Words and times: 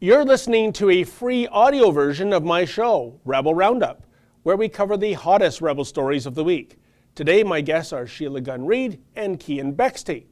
You're 0.00 0.24
listening 0.24 0.72
to 0.74 0.90
a 0.90 1.02
free 1.02 1.48
audio 1.48 1.90
version 1.90 2.32
of 2.32 2.44
my 2.44 2.64
show, 2.64 3.18
Rebel 3.24 3.52
Roundup, 3.52 4.06
where 4.44 4.56
we 4.56 4.68
cover 4.68 4.96
the 4.96 5.14
hottest 5.14 5.60
Rebel 5.60 5.84
stories 5.84 6.24
of 6.24 6.36
the 6.36 6.44
week. 6.44 6.78
Today, 7.16 7.42
my 7.42 7.60
guests 7.60 7.92
are 7.92 8.06
Sheila 8.06 8.40
Gunn 8.40 8.64
Reid 8.64 9.02
and 9.16 9.40
Keean 9.40 9.74
Bexte. 9.74 10.26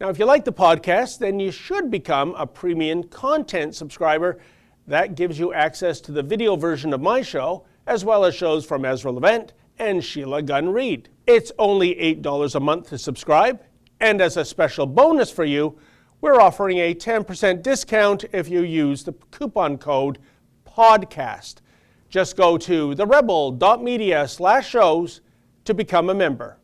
Now, 0.00 0.10
if 0.10 0.20
you 0.20 0.26
like 0.26 0.44
the 0.44 0.52
podcast, 0.52 1.18
then 1.18 1.40
you 1.40 1.50
should 1.50 1.90
become 1.90 2.36
a 2.36 2.46
premium 2.46 3.02
content 3.02 3.74
subscriber. 3.74 4.38
That 4.86 5.16
gives 5.16 5.40
you 5.40 5.52
access 5.52 6.00
to 6.02 6.12
the 6.12 6.22
video 6.22 6.54
version 6.54 6.92
of 6.92 7.00
my 7.00 7.20
show, 7.20 7.66
as 7.88 8.04
well 8.04 8.24
as 8.24 8.36
shows 8.36 8.64
from 8.64 8.84
Ezra 8.84 9.10
Levant 9.10 9.54
and 9.76 10.04
Sheila 10.04 10.40
Gunn 10.40 10.68
Reid. 10.68 11.08
It's 11.26 11.50
only 11.58 11.96
$8 11.96 12.54
a 12.54 12.60
month 12.60 12.90
to 12.90 12.98
subscribe, 12.98 13.60
and 13.98 14.20
as 14.20 14.36
a 14.36 14.44
special 14.44 14.86
bonus 14.86 15.32
for 15.32 15.44
you, 15.44 15.80
we're 16.24 16.40
offering 16.40 16.78
a 16.78 16.94
10% 16.94 17.62
discount 17.62 18.24
if 18.32 18.48
you 18.48 18.62
use 18.62 19.04
the 19.04 19.12
coupon 19.30 19.76
code 19.76 20.18
PODCAST. 20.66 21.56
Just 22.08 22.34
go 22.34 22.56
to 22.56 22.94
therebel.media 22.94 24.26
slash 24.26 24.66
shows 24.66 25.20
to 25.66 25.74
become 25.74 26.08
a 26.08 26.14
member. 26.14 26.56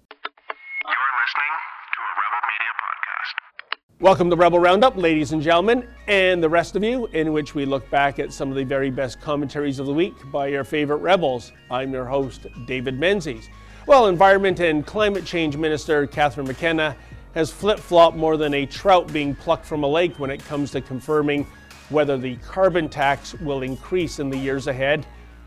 You're 0.82 0.96
listening 1.20 1.52
to 1.92 2.00
a 2.00 2.12
Rebel 2.22 2.40
Media 2.48 2.72
podcast. 2.80 4.00
Welcome 4.00 4.30
to 4.30 4.36
Rebel 4.36 4.60
Roundup, 4.60 4.96
ladies 4.96 5.32
and 5.32 5.42
gentlemen, 5.42 5.86
and 6.08 6.42
the 6.42 6.48
rest 6.48 6.74
of 6.74 6.82
you, 6.82 7.08
in 7.08 7.34
which 7.34 7.54
we 7.54 7.66
look 7.66 7.90
back 7.90 8.18
at 8.18 8.32
some 8.32 8.48
of 8.48 8.56
the 8.56 8.64
very 8.64 8.90
best 8.90 9.20
commentaries 9.20 9.78
of 9.78 9.84
the 9.84 9.92
week 9.92 10.14
by 10.32 10.46
your 10.46 10.64
favorite 10.64 11.02
rebels. 11.02 11.52
I'm 11.70 11.92
your 11.92 12.06
host, 12.06 12.46
David 12.64 12.98
Menzies. 12.98 13.50
Well, 13.86 14.06
Environment 14.06 14.58
and 14.60 14.86
Climate 14.86 15.26
Change 15.26 15.58
Minister 15.58 16.06
Catherine 16.06 16.46
McKenna 16.46 16.96
has 17.34 17.50
flip 17.50 17.78
flopped 17.78 18.16
more 18.16 18.36
than 18.36 18.54
a 18.54 18.66
trout 18.66 19.12
being 19.12 19.34
plucked 19.34 19.66
from 19.66 19.84
a 19.84 19.86
lake 19.86 20.18
when 20.18 20.30
it 20.30 20.44
comes 20.44 20.70
to 20.72 20.80
confirming 20.80 21.46
whether 21.88 22.16
the 22.16 22.36
carbon 22.36 22.88
tax 22.88 23.34
will 23.34 23.62
increase 23.62 24.18
in 24.18 24.30
the 24.30 24.38
years 24.38 24.66
ahead. 24.66 25.06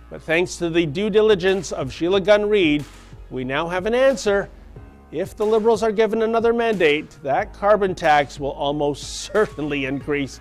But 0.10 0.22
thanks 0.22 0.58
to 0.58 0.70
the 0.70 0.86
due 0.86 1.10
diligence 1.10 1.72
of 1.72 1.92
Sheila 1.92 2.22
Gunn 2.22 2.48
Reid, 2.48 2.86
we 3.30 3.44
now 3.44 3.68
have 3.68 3.86
an 3.86 3.96
answer. 3.96 4.50
If 5.12 5.36
the 5.36 5.46
Liberals 5.46 5.84
are 5.84 5.92
given 5.92 6.22
another 6.22 6.54
mandate, 6.54 7.10
that 7.24 7.54
carbon 7.54 7.96
tax 7.96 8.40
will 8.40 8.52
almost 8.52 9.22
certainly 9.34 9.86
increase. 9.86 10.40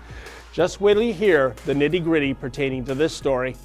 Just 0.51 0.81
wait 0.81 0.93
till 0.93 1.03
you 1.03 1.13
hear 1.13 1.55
the 1.65 1.73
nitty 1.73 2.03
gritty 2.03 2.33
pertaining 2.33 2.85
to 2.85 2.95
this 2.95 3.15
story. 3.15 3.55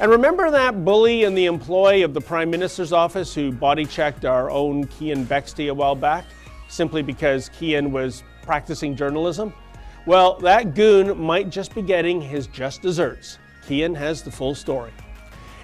And 0.00 0.10
remember 0.10 0.50
that 0.50 0.84
bully 0.84 1.24
in 1.24 1.34
the 1.34 1.44
employ 1.46 2.04
of 2.04 2.14
the 2.14 2.20
Prime 2.20 2.50
Minister's 2.50 2.92
office 2.92 3.34
who 3.34 3.52
body 3.52 3.84
checked 3.84 4.24
our 4.24 4.50
own 4.50 4.86
Keean 4.86 5.24
Bexte 5.24 5.68
a 5.68 5.74
while 5.74 5.94
back? 5.94 6.24
Simply 6.74 7.02
because 7.02 7.50
Keean 7.50 7.92
was 7.92 8.24
practicing 8.42 8.96
journalism? 8.96 9.54
Well, 10.06 10.40
that 10.40 10.74
goon 10.74 11.16
might 11.16 11.48
just 11.48 11.72
be 11.72 11.82
getting 11.82 12.20
his 12.20 12.48
just 12.48 12.82
desserts. 12.82 13.38
Keean 13.64 13.94
has 13.94 14.22
the 14.22 14.32
full 14.32 14.56
story. 14.56 14.90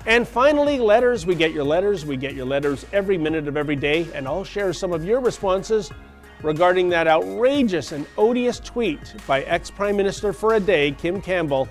And 0.06 0.26
finally, 0.26 0.78
letters. 0.78 1.26
We 1.26 1.34
get 1.34 1.50
your 1.50 1.64
letters. 1.64 2.06
We 2.06 2.16
get 2.16 2.34
your 2.34 2.46
letters 2.46 2.86
every 2.92 3.18
minute 3.18 3.48
of 3.48 3.56
every 3.56 3.74
day, 3.74 4.06
and 4.14 4.28
I'll 4.28 4.44
share 4.44 4.72
some 4.72 4.92
of 4.92 5.04
your 5.04 5.18
responses 5.18 5.90
regarding 6.44 6.88
that 6.90 7.08
outrageous 7.08 7.90
and 7.90 8.06
odious 8.16 8.60
tweet 8.60 9.12
by 9.26 9.42
ex 9.42 9.68
Prime 9.68 9.96
Minister 9.96 10.32
for 10.32 10.54
a 10.54 10.60
day, 10.60 10.92
Kim 10.92 11.20
Campbell, 11.20 11.68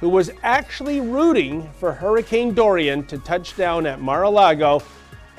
who 0.00 0.10
was 0.10 0.30
actually 0.42 1.00
rooting 1.00 1.66
for 1.80 1.90
Hurricane 1.90 2.52
Dorian 2.52 3.06
to 3.06 3.16
touch 3.16 3.56
down 3.56 3.86
at 3.86 4.02
Mar 4.02 4.24
a 4.24 4.28
Lago 4.28 4.82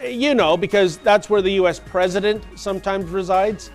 you 0.09 0.35
know, 0.35 0.57
because 0.57 0.97
that's 0.97 1.29
where 1.29 1.41
the 1.41 1.51
US 1.51 1.79
president 1.79 2.43
sometimes 2.55 3.09
resides. 3.09 3.71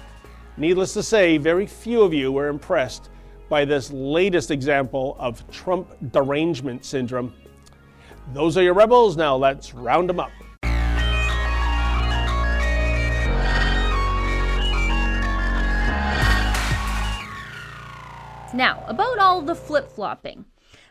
Needless 0.56 0.92
to 0.94 1.02
say, 1.02 1.38
very 1.38 1.66
few 1.66 2.02
of 2.02 2.12
you 2.12 2.32
were 2.32 2.48
impressed 2.48 3.10
by 3.48 3.64
this 3.64 3.90
latest 3.90 4.50
example 4.50 5.16
of 5.18 5.48
Trump 5.50 5.88
derangement 6.12 6.84
syndrome. 6.84 7.32
Those 8.32 8.56
are 8.56 8.62
your 8.62 8.74
rebels. 8.74 9.16
Now 9.16 9.36
let's 9.36 9.74
round 9.74 10.08
them 10.08 10.20
up. 10.20 10.30
Now, 18.52 18.84
about 18.88 19.18
all 19.18 19.42
the 19.42 19.54
flip 19.54 19.90
flopping. 19.90 20.44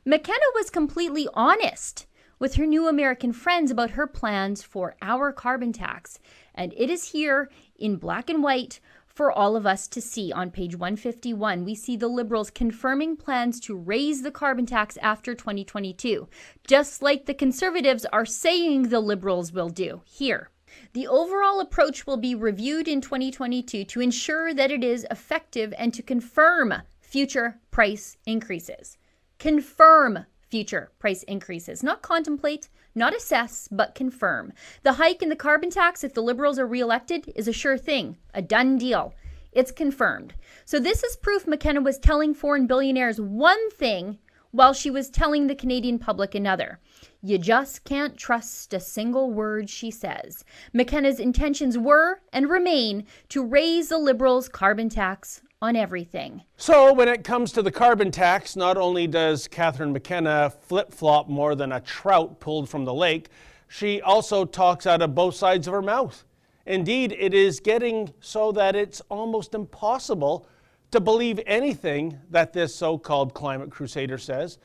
McKenna 0.06 0.46
was 0.56 0.70
completely 0.70 1.28
honest 1.34 2.08
with 2.40 2.56
her 2.56 2.66
new 2.66 2.88
American 2.88 3.34
friends 3.34 3.70
about 3.70 3.92
her 3.92 4.08
plans 4.08 4.64
for 4.64 4.96
our 5.02 5.32
carbon 5.32 5.74
tax. 5.74 6.20
And 6.56 6.74
it 6.76 6.90
is 6.90 7.12
here 7.12 7.50
in 7.78 7.98
black 7.98 8.30
and 8.30 8.42
white 8.42 8.80
for 9.06 9.32
all 9.32 9.58
of 9.58 9.66
us 9.66 9.88
to 9.90 10.02
see. 10.02 10.32
On 10.32 10.50
page 10.50 10.78
151, 10.78 11.66
we 11.66 11.76
see 11.76 11.98
the 11.98 12.08
Liberals 12.08 12.50
confirming 12.50 13.18
plans 13.18 13.60
to 13.60 13.76
raise 13.76 14.22
the 14.22 14.32
carbon 14.32 14.66
tax 14.66 14.98
after 15.02 15.36
2022, 15.36 16.28
just 16.66 17.02
like 17.02 17.26
the 17.26 17.34
Conservatives 17.34 18.06
are 18.14 18.26
saying 18.26 18.84
the 18.84 19.02
Liberals 19.02 19.52
will 19.52 19.70
do 19.70 20.02
here. 20.06 20.50
The 20.94 21.08
overall 21.08 21.60
approach 21.60 22.08
will 22.08 22.18
be 22.18 22.36
reviewed 22.36 22.88
in 22.88 23.02
2022 23.02 23.84
to 23.84 24.02
ensure 24.02 24.54
that 24.54 24.72
it 24.72 24.84
is 24.84 25.06
effective 25.12 25.74
and 25.78 25.94
to 25.94 26.02
confirm 26.02 26.74
future 27.02 27.60
price 27.72 28.18
increases. 28.26 28.98
Confirm 29.40 30.26
future 30.50 30.92
price 31.00 31.24
increases. 31.24 31.84
Not 31.84 32.02
contemplate, 32.02 32.70
not 32.96 33.16
assess, 33.16 33.68
but 33.72 33.96
confirm. 33.96 34.54
The 34.84 34.94
hike 34.94 35.22
in 35.22 35.30
the 35.30 35.36
carbon 35.36 35.70
tax, 35.70 36.04
if 36.04 36.14
the 36.14 36.24
Liberals 36.24 36.60
are 36.60 36.68
reelected, 36.68 37.32
is 37.36 37.48
a 37.48 37.54
sure 37.54 37.78
thing, 37.78 38.18
a 38.34 38.42
done 38.42 38.78
deal. 38.78 39.14
It's 39.52 39.72
confirmed. 39.72 40.34
So, 40.66 40.80
this 40.80 41.04
is 41.04 41.16
proof 41.16 41.48
McKenna 41.48 41.82
was 41.82 41.98
telling 41.98 42.34
foreign 42.34 42.68
billionaires 42.68 43.20
one 43.20 43.72
thing 43.72 44.20
while 44.52 44.74
she 44.74 44.90
was 44.90 45.10
telling 45.10 45.48
the 45.48 45.56
Canadian 45.56 46.00
public 46.00 46.34
another. 46.34 46.80
You 47.22 47.38
just 47.38 47.84
can't 47.84 48.18
trust 48.18 48.74
a 48.74 48.80
single 48.80 49.32
word 49.32 49.70
she 49.70 49.92
says. 49.92 50.44
McKenna's 50.74 51.20
intentions 51.20 51.78
were 51.78 52.22
and 52.32 52.50
remain 52.50 53.06
to 53.30 53.46
raise 53.46 53.90
the 53.90 53.98
Liberals' 53.98 54.50
carbon 54.50 54.90
tax 54.90 55.42
on 55.62 55.76
everything. 55.76 56.42
So, 56.56 56.94
when 56.94 57.10
it 57.10 57.24
comes 57.24 57.52
to 57.52 57.62
the 57.62 57.72
carbon 57.72 58.12
tax, 58.12 58.56
not 58.56 58.78
only 58.78 59.08
does 59.08 59.48
Catherine 59.48 59.92
McKenna 59.92 60.50
flip 60.50 60.94
flop 60.94 61.28
more 61.28 61.54
than 61.54 61.74
a 61.74 61.82
trout 61.82 62.40
pulled 62.40 62.70
from 62.70 62.86
the 62.86 62.94
lake, 62.94 63.30
she 63.68 64.02
also 64.02 64.46
talks 64.46 64.88
out 64.88 65.02
of 65.02 65.14
both 65.14 65.36
sides 65.36 65.68
of 65.68 65.74
her 65.74 65.82
mouth. 65.82 66.24
Indeed, 66.66 67.16
it 67.18 67.34
is 67.34 67.60
getting 67.60 68.14
so 68.22 68.52
that 68.54 68.76
it's 68.76 69.02
almost 69.10 69.54
impossible 69.54 70.48
to 70.92 71.00
believe 71.00 71.40
anything 71.46 72.18
that 72.30 72.54
this 72.54 72.74
so 72.74 72.98
called 72.98 73.34
climate 73.34 73.70
crusader 73.70 74.18
says. 74.18 74.60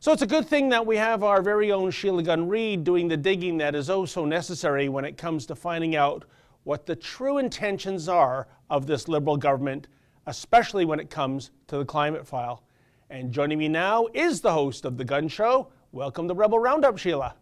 So 0.00 0.12
it's 0.12 0.22
a 0.22 0.26
good 0.26 0.46
thing 0.46 0.68
that 0.68 0.84
we 0.84 0.96
have 0.96 1.22
our 1.22 1.40
very 1.40 1.72
own 1.72 1.90
Sheila 1.90 2.22
Gunn 2.22 2.46
Reid 2.46 2.84
doing 2.84 3.08
the 3.08 3.16
digging 3.16 3.56
that 3.58 3.74
is 3.74 3.88
oh 3.88 4.04
so 4.04 4.24
necessary 4.24 4.88
when 4.88 5.04
it 5.04 5.16
comes 5.16 5.46
to 5.46 5.56
finding 5.56 5.96
out 5.96 6.24
what 6.64 6.84
the 6.84 6.94
true 6.94 7.38
intentions 7.38 8.08
are 8.08 8.46
of 8.68 8.86
this 8.86 9.08
Liberal 9.08 9.36
government 9.36 9.88
especially 10.26 10.84
when 10.84 11.00
it 11.00 11.10
comes 11.10 11.50
to 11.68 11.78
the 11.78 11.84
climate 11.84 12.26
file. 12.26 12.62
And 13.10 13.32
joining 13.32 13.58
me 13.58 13.68
now 13.68 14.08
is 14.12 14.40
the 14.40 14.52
host 14.52 14.84
of 14.84 14.96
The 14.96 15.04
Gunn 15.04 15.28
Show. 15.28 15.68
Welcome 15.92 16.26
to 16.28 16.34
Rebel 16.34 16.58
Roundup, 16.58 16.98
Sheila. 16.98 17.36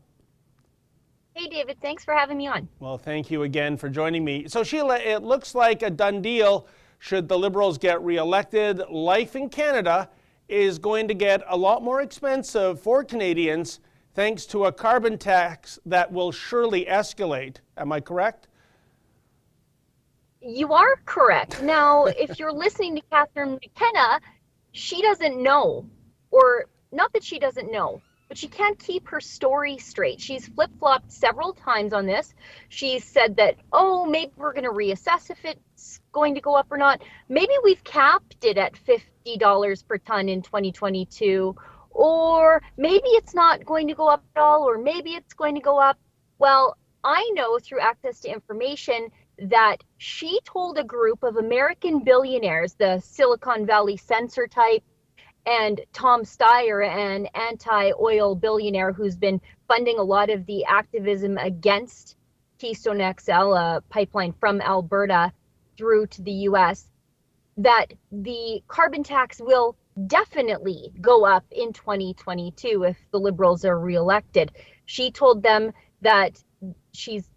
Hey, 1.33 1.49
David. 1.49 1.78
Thanks 1.81 2.05
for 2.05 2.15
having 2.15 2.37
me 2.37 2.47
on. 2.47 2.69
Well, 2.78 2.99
thank 2.99 3.31
you 3.31 3.43
again 3.43 3.77
for 3.77 3.89
joining 3.89 4.25
me. 4.25 4.47
So, 4.47 4.62
Sheila, 4.62 4.99
it 4.99 5.23
looks 5.23 5.55
like 5.55 5.83
a 5.83 5.91
done 5.91 6.21
deal. 6.23 6.67
Should 6.99 7.28
the 7.28 7.39
Liberals 7.39 7.78
get 7.78 8.00
reelected, 8.03 8.78
life 8.91 9.34
in 9.34 9.49
Canada 9.49 10.09
is 10.49 10.78
going 10.78 11.09
to 11.09 11.15
get 11.15 11.43
a 11.49 11.56
lot 11.56 11.83
more 11.83 12.03
expensive 12.03 12.81
for 12.81 13.03
Canadians 13.03 13.81
thanks 14.15 14.47
to 14.47 14.67
a 14.67 14.73
carbon 14.73 15.19
tax 15.19 15.78
that 15.87 16.12
will 16.12 16.31
surely 16.31 16.84
escalate. 16.84 17.56
Am 17.77 17.91
I 17.91 18.00
correct? 18.00 18.49
You 20.47 20.75
are 20.75 20.97
correct. 21.06 21.62
Now, 21.62 22.05
if 22.05 22.38
you're 22.38 22.53
listening 22.65 22.97
to 22.97 23.03
Catherine 23.10 23.59
McKenna, 23.62 24.21
she 24.72 25.00
doesn't 25.00 25.43
know, 25.43 25.88
or 26.31 26.66
not 26.93 27.15
that 27.15 27.25
she 27.25 27.38
doesn't 27.38 27.73
know, 27.73 28.02
but 28.29 28.37
she 28.37 28.49
can't 28.49 28.79
keep 28.79 29.08
her 29.08 29.23
story 29.23 29.79
straight. 29.79 30.20
She's 30.20 30.46
flip 30.46 30.70
flopped 30.79 31.11
several 31.11 31.55
times 31.55 31.94
on 31.94 32.05
this. 32.05 32.35
She 32.69 32.99
said 32.99 33.37
that, 33.37 33.56
oh, 33.73 34.05
maybe 34.05 34.32
we're 34.37 34.52
going 34.52 34.64
to 34.64 34.70
reassess 34.70 35.31
if 35.31 35.43
it's 35.46 36.00
going 36.12 36.35
to 36.35 36.43
go 36.43 36.55
up 36.55 36.67
or 36.70 36.76
not. 36.76 37.00
Maybe 37.31 37.55
we've 37.62 37.82
capped 37.82 38.44
it 38.44 38.58
at 38.58 38.75
$50 38.75 39.88
per 39.88 39.97
ton 39.97 40.29
in 40.29 40.43
2022, 40.43 41.56
or 41.90 42.62
maybe 42.76 43.08
it's 43.08 43.35
not 43.35 43.64
going 43.64 43.88
to 43.88 43.94
go 43.94 44.08
up 44.08 44.23
at 44.37 44.43
all, 44.43 44.69
or 44.69 44.76
maybe 44.76 45.14
it's 45.14 45.32
going 45.32 45.55
to 45.55 45.62
go 45.62 45.79
up. 45.81 45.99
Well, 46.38 46.76
I 47.02 47.31
know 47.35 47.58
through 47.58 47.81
access 47.81 48.20
to 48.20 48.29
information 48.31 49.11
that 49.39 49.79
she 49.99 50.41
told 50.45 50.79
a 50.79 50.85
group 50.85 51.23
of 51.23 51.37
American 51.37 52.01
billionaires, 52.01 52.75
the 52.75 53.01
Silicon 53.01 53.67
Valley 53.67 53.97
censor 53.97 54.47
type, 54.47 54.83
and 55.47 55.81
Tom 55.93 56.23
Steyer, 56.23 56.87
an 56.87 57.27
anti 57.35 57.93
oil 58.01 58.35
billionaire 58.35 58.93
who's 58.93 59.17
been 59.17 59.41
funding 59.69 59.99
a 59.99 60.03
lot 60.03 60.31
of 60.31 60.47
the 60.47 60.65
activism 60.65 61.37
against 61.39 62.17
Keystone 62.59 63.15
XL, 63.19 63.53
a 63.53 63.83
pipeline 63.91 64.33
from 64.33 64.61
Alberta 64.61 65.33
through 65.77 66.07
to 66.07 66.23
the 66.23 66.33
US, 66.49 66.89
that 67.57 67.93
the 68.11 68.63
carbon 68.69 69.03
tax 69.03 69.41
will 69.41 69.77
definitely 70.07 70.93
go 71.01 71.25
up 71.25 71.45
in 71.51 71.73
2022 71.73 72.85
if 72.85 72.97
the 73.11 73.19
Liberals 73.19 73.65
are 73.65 73.79
reelected. 73.79 74.51
She 74.87 75.11
told 75.11 75.43
them 75.43 75.73
that 76.01 76.43
she's 76.93 77.29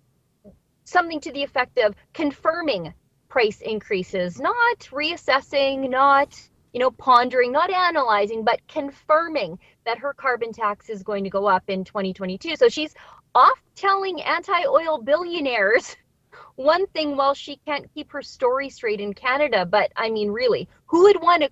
something 0.88 1.20
to 1.20 1.32
the 1.32 1.44
effect 1.44 1.78
of 1.78 1.94
confirming 2.14 2.94
price 3.28 3.62
increases, 3.62 4.40
not 4.40 4.80
reassessing, 4.92 5.90
not 5.90 6.40
you 6.74 6.80
know 6.80 6.92
pondering, 6.92 7.52
not 7.52 7.70
analyzing, 7.70 8.44
but 8.44 8.66
confirming 8.68 9.60
that 9.86 9.98
her 9.98 10.14
carbon 10.14 10.54
tax 10.54 10.90
is 10.90 11.04
going 11.04 11.24
to 11.24 11.30
go 11.30 11.46
up 11.46 11.64
in 11.68 11.84
2022. 11.84 12.56
So 12.56 12.70
she's 12.70 12.96
off 13.36 13.62
telling 13.76 14.22
anti-oil 14.22 15.00
billionaires 15.00 15.96
one 16.56 16.88
thing 16.88 17.18
while 17.18 17.34
she 17.34 17.58
can't 17.68 17.94
keep 17.94 18.12
her 18.12 18.22
story 18.22 18.70
straight 18.70 19.02
in 19.02 19.14
Canada, 19.14 19.66
but 19.66 19.92
I 19.96 20.10
mean 20.10 20.32
really, 20.32 20.70
who 20.88 21.04
would 21.04 21.22
want 21.22 21.44
to 21.44 21.50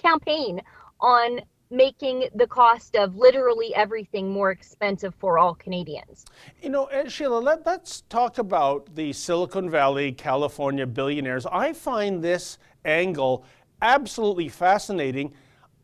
campaign 0.00 0.62
on 1.00 1.40
making 1.70 2.28
the 2.34 2.46
cost 2.46 2.96
of 2.96 3.16
literally 3.16 3.74
everything 3.74 4.30
more 4.30 4.50
expensive 4.50 5.14
for 5.14 5.38
all 5.38 5.54
Canadians. 5.54 6.24
You 6.60 6.70
know, 6.70 6.88
Sheila, 7.06 7.38
let, 7.38 7.66
us 7.66 8.02
talk 8.08 8.38
about 8.38 8.94
the 8.96 9.12
Silicon 9.12 9.70
Valley, 9.70 10.12
California 10.12 10.86
billionaires. 10.86 11.46
I 11.46 11.72
find 11.72 12.22
this 12.22 12.58
angle 12.84 13.44
absolutely 13.80 14.48
fascinating. 14.48 15.32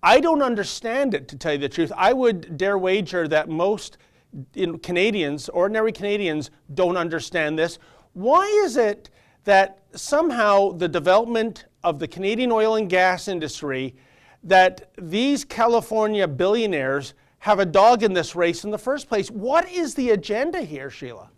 I 0.02 0.20
don't 0.20 0.42
understand 0.42 1.14
it, 1.14 1.28
to 1.28 1.36
tell 1.36 1.52
you 1.52 1.58
the 1.58 1.68
truth. 1.68 1.92
I 1.96 2.12
would 2.12 2.56
dare 2.56 2.78
wager 2.78 3.28
that 3.28 3.48
most 3.48 3.98
Canadians, 4.82 5.48
ordinary 5.48 5.92
Canadians, 5.92 6.50
don't 6.74 6.96
understand 6.96 7.58
this. 7.58 7.78
Why 8.12 8.44
is 8.64 8.76
it 8.76 9.10
that 9.44 9.78
somehow 9.94 10.72
the 10.72 10.88
development 10.88 11.66
of 11.84 12.00
the 12.00 12.08
Canadian 12.08 12.50
oil 12.50 12.74
and 12.74 12.90
gas 12.90 13.28
industry 13.28 13.94
that 14.46 14.90
these 14.96 15.44
California 15.44 16.26
billionaires 16.26 17.14
have 17.40 17.58
a 17.58 17.66
dog 17.66 18.02
in 18.02 18.12
this 18.12 18.36
race 18.36 18.64
in 18.64 18.70
the 18.70 18.78
first 18.78 19.08
place. 19.08 19.30
What 19.30 19.68
is 19.70 19.94
the 19.94 20.10
agenda 20.10 20.62
here, 20.62 20.88
Sheila? 20.88 21.30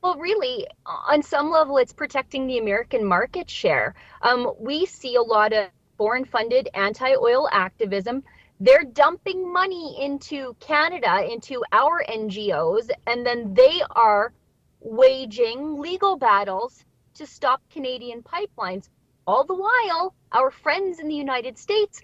Well, 0.00 0.16
really, 0.16 0.66
on 0.86 1.22
some 1.22 1.50
level, 1.50 1.76
it's 1.78 1.92
protecting 1.92 2.46
the 2.46 2.58
American 2.58 3.04
market 3.04 3.50
share. 3.50 3.96
Um, 4.22 4.52
we 4.58 4.86
see 4.86 5.16
a 5.16 5.22
lot 5.22 5.52
of 5.52 5.70
foreign 5.96 6.24
funded 6.24 6.68
anti 6.74 7.14
oil 7.16 7.48
activism. 7.50 8.22
They're 8.60 8.84
dumping 8.84 9.52
money 9.52 9.96
into 10.00 10.54
Canada, 10.60 11.28
into 11.28 11.62
our 11.72 12.04
NGOs, 12.08 12.90
and 13.08 13.26
then 13.26 13.54
they 13.54 13.82
are 13.90 14.32
waging 14.80 15.80
legal 15.80 16.16
battles 16.16 16.84
to 17.14 17.26
stop 17.26 17.60
Canadian 17.70 18.22
pipelines. 18.22 18.88
All 19.26 19.44
the 19.44 19.54
while, 19.54 20.14
our 20.32 20.50
friends 20.50 20.98
in 20.98 21.08
the 21.08 21.14
United 21.14 21.58
States 21.58 22.02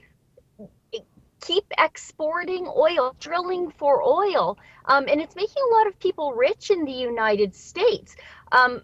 keep 1.44 1.64
exporting 1.78 2.66
oil, 2.74 3.14
drilling 3.20 3.70
for 3.70 4.02
oil, 4.02 4.56
um, 4.86 5.04
and 5.08 5.20
it's 5.20 5.36
making 5.36 5.62
a 5.70 5.74
lot 5.74 5.86
of 5.86 5.98
people 5.98 6.32
rich 6.32 6.70
in 6.70 6.84
the 6.84 6.92
United 6.92 7.54
States. 7.54 8.16
Um, 8.50 8.82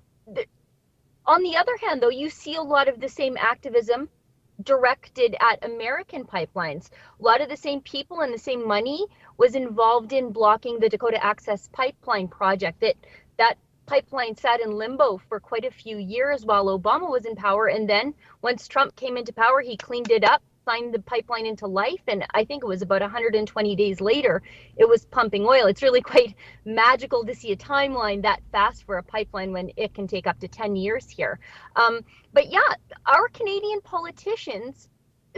on 1.26 1.42
the 1.42 1.56
other 1.56 1.76
hand, 1.80 2.02
though, 2.02 2.10
you 2.10 2.28
see 2.28 2.56
a 2.56 2.62
lot 2.62 2.88
of 2.88 3.00
the 3.00 3.08
same 3.08 3.36
activism 3.38 4.08
directed 4.62 5.36
at 5.40 5.64
American 5.64 6.24
pipelines. 6.24 6.90
A 7.18 7.22
lot 7.22 7.40
of 7.40 7.48
the 7.48 7.56
same 7.56 7.80
people 7.80 8.20
and 8.20 8.32
the 8.32 8.38
same 8.38 8.66
money 8.66 9.06
was 9.38 9.54
involved 9.54 10.12
in 10.12 10.32
blocking 10.32 10.78
the 10.78 10.88
Dakota 10.88 11.22
Access 11.24 11.68
Pipeline 11.72 12.28
project. 12.28 12.80
That 12.80 12.96
that 13.38 13.56
pipeline 13.90 14.36
sat 14.36 14.60
in 14.60 14.70
limbo 14.70 15.20
for 15.28 15.40
quite 15.40 15.64
a 15.64 15.70
few 15.70 15.98
years 15.98 16.46
while 16.46 16.66
Obama 16.66 17.10
was 17.10 17.26
in 17.26 17.34
power. 17.34 17.66
And 17.66 17.90
then 17.90 18.14
once 18.40 18.68
Trump 18.68 18.94
came 18.94 19.16
into 19.16 19.32
power, 19.32 19.60
he 19.60 19.76
cleaned 19.76 20.12
it 20.12 20.22
up, 20.22 20.44
signed 20.64 20.94
the 20.94 21.00
pipeline 21.00 21.44
into 21.44 21.66
life. 21.66 22.00
And 22.06 22.24
I 22.32 22.44
think 22.44 22.62
it 22.62 22.68
was 22.68 22.82
about 22.82 23.00
120 23.00 23.74
days 23.74 24.00
later, 24.00 24.42
it 24.76 24.88
was 24.88 25.06
pumping 25.06 25.44
oil. 25.44 25.66
It's 25.66 25.82
really 25.82 26.00
quite 26.12 26.36
magical 26.64 27.24
to 27.24 27.34
see 27.34 27.50
a 27.50 27.56
timeline 27.56 28.22
that 28.22 28.42
fast 28.52 28.84
for 28.84 28.98
a 28.98 29.02
pipeline 29.02 29.50
when 29.50 29.72
it 29.76 29.92
can 29.92 30.06
take 30.06 30.28
up 30.28 30.38
to 30.38 30.46
10 30.46 30.76
years 30.76 31.10
here. 31.10 31.40
Um, 31.74 32.02
but 32.32 32.48
yeah, 32.48 32.60
our 33.06 33.26
Canadian 33.30 33.80
politicians, 33.80 34.88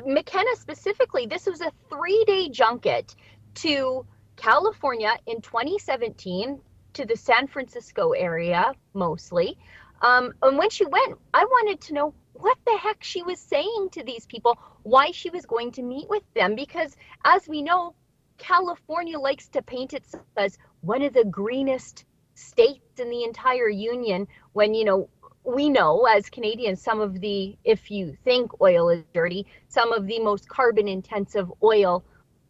McKenna 0.05 0.57
specifically, 0.57 1.25
this 1.25 1.47
was 1.47 1.63
a 1.63 1.73
three 1.89 2.23
day 2.27 2.51
junket 2.51 3.17
to 3.55 4.05
California 4.37 5.17
in 5.27 5.41
2017 5.41 6.61
to 6.95 7.07
the 7.07 7.17
San 7.17 7.47
Francisco 7.47 8.13
area 8.13 8.73
mostly. 8.95 9.59
Um, 10.01 10.33
and 10.43 10.59
when 10.59 10.71
she 10.71 10.85
went, 10.85 11.19
I 11.33 11.45
wanted 11.45 11.81
to 11.83 11.95
know 11.95 12.15
what 12.33 12.59
the 12.67 12.77
heck 12.77 13.03
she 13.05 13.23
was 13.23 13.39
saying 13.39 13.89
to 13.93 14.03
these 14.03 14.27
people, 14.27 14.59
why 14.83 15.11
she 15.13 15.31
was 15.31 15.47
going 15.47 15.73
to 15.73 15.83
meet 15.83 16.09
with 16.09 16.25
them, 16.35 16.57
because 16.57 16.97
as 17.25 17.47
we 17.47 17.63
know, 17.63 17.95
California 18.39 19.19
likes 19.19 19.49
to 19.51 19.63
paint 19.63 19.93
itself 19.93 20.25
as 20.37 20.59
one 20.81 21.03
of 21.03 21.13
the 21.13 21.25
greenest 21.25 22.05
states 22.35 22.99
in 22.99 23.11
the 23.11 23.23
entire 23.25 23.69
union 23.69 24.27
when, 24.53 24.75
you 24.75 24.85
know, 24.85 25.09
we 25.45 25.69
know 25.69 26.05
as 26.05 26.31
Canadians, 26.31 26.83
some 26.83 27.01
of 27.01 27.21
the, 27.21 27.57
if 27.65 27.91
you 27.91 28.17
think 28.25 28.61
oil 28.61 28.89
is 28.89 29.05
dirty, 29.13 29.47
some 29.69 29.93
of 29.93 30.07
the 30.07 30.21
most 30.21 30.49
carbon 30.49 30.89
intensive 30.89 31.53
oil 31.63 32.05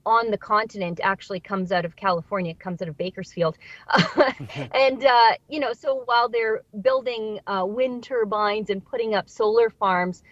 on 0.04 0.31
the 0.31 0.38
continent 0.38 1.00
actually 1.02 1.40
comes 1.40 1.72
out 1.72 1.84
of 1.84 1.96
California, 1.96 2.52
it 2.52 2.60
comes 2.60 2.82
out 2.82 2.88
of 2.88 2.96
Bakersfield. 2.96 3.56
and, 4.75 5.04
uh, 5.04 5.32
you 5.49 5.60
know, 5.60 5.72
so 5.72 6.02
while 6.04 6.28
they're 6.28 6.62
building 6.81 7.40
uh, 7.46 7.64
wind 7.66 8.02
turbines 8.02 8.70
and 8.70 8.84
putting 8.84 9.14
up 9.14 9.28
solar 9.28 9.70
farms, 9.70 10.22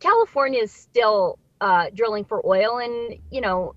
California 0.00 0.62
is 0.62 0.72
still 0.72 1.38
uh, 1.60 1.86
drilling 1.94 2.24
for 2.24 2.44
oil 2.46 2.78
and, 2.78 3.16
you 3.30 3.40
know, 3.40 3.74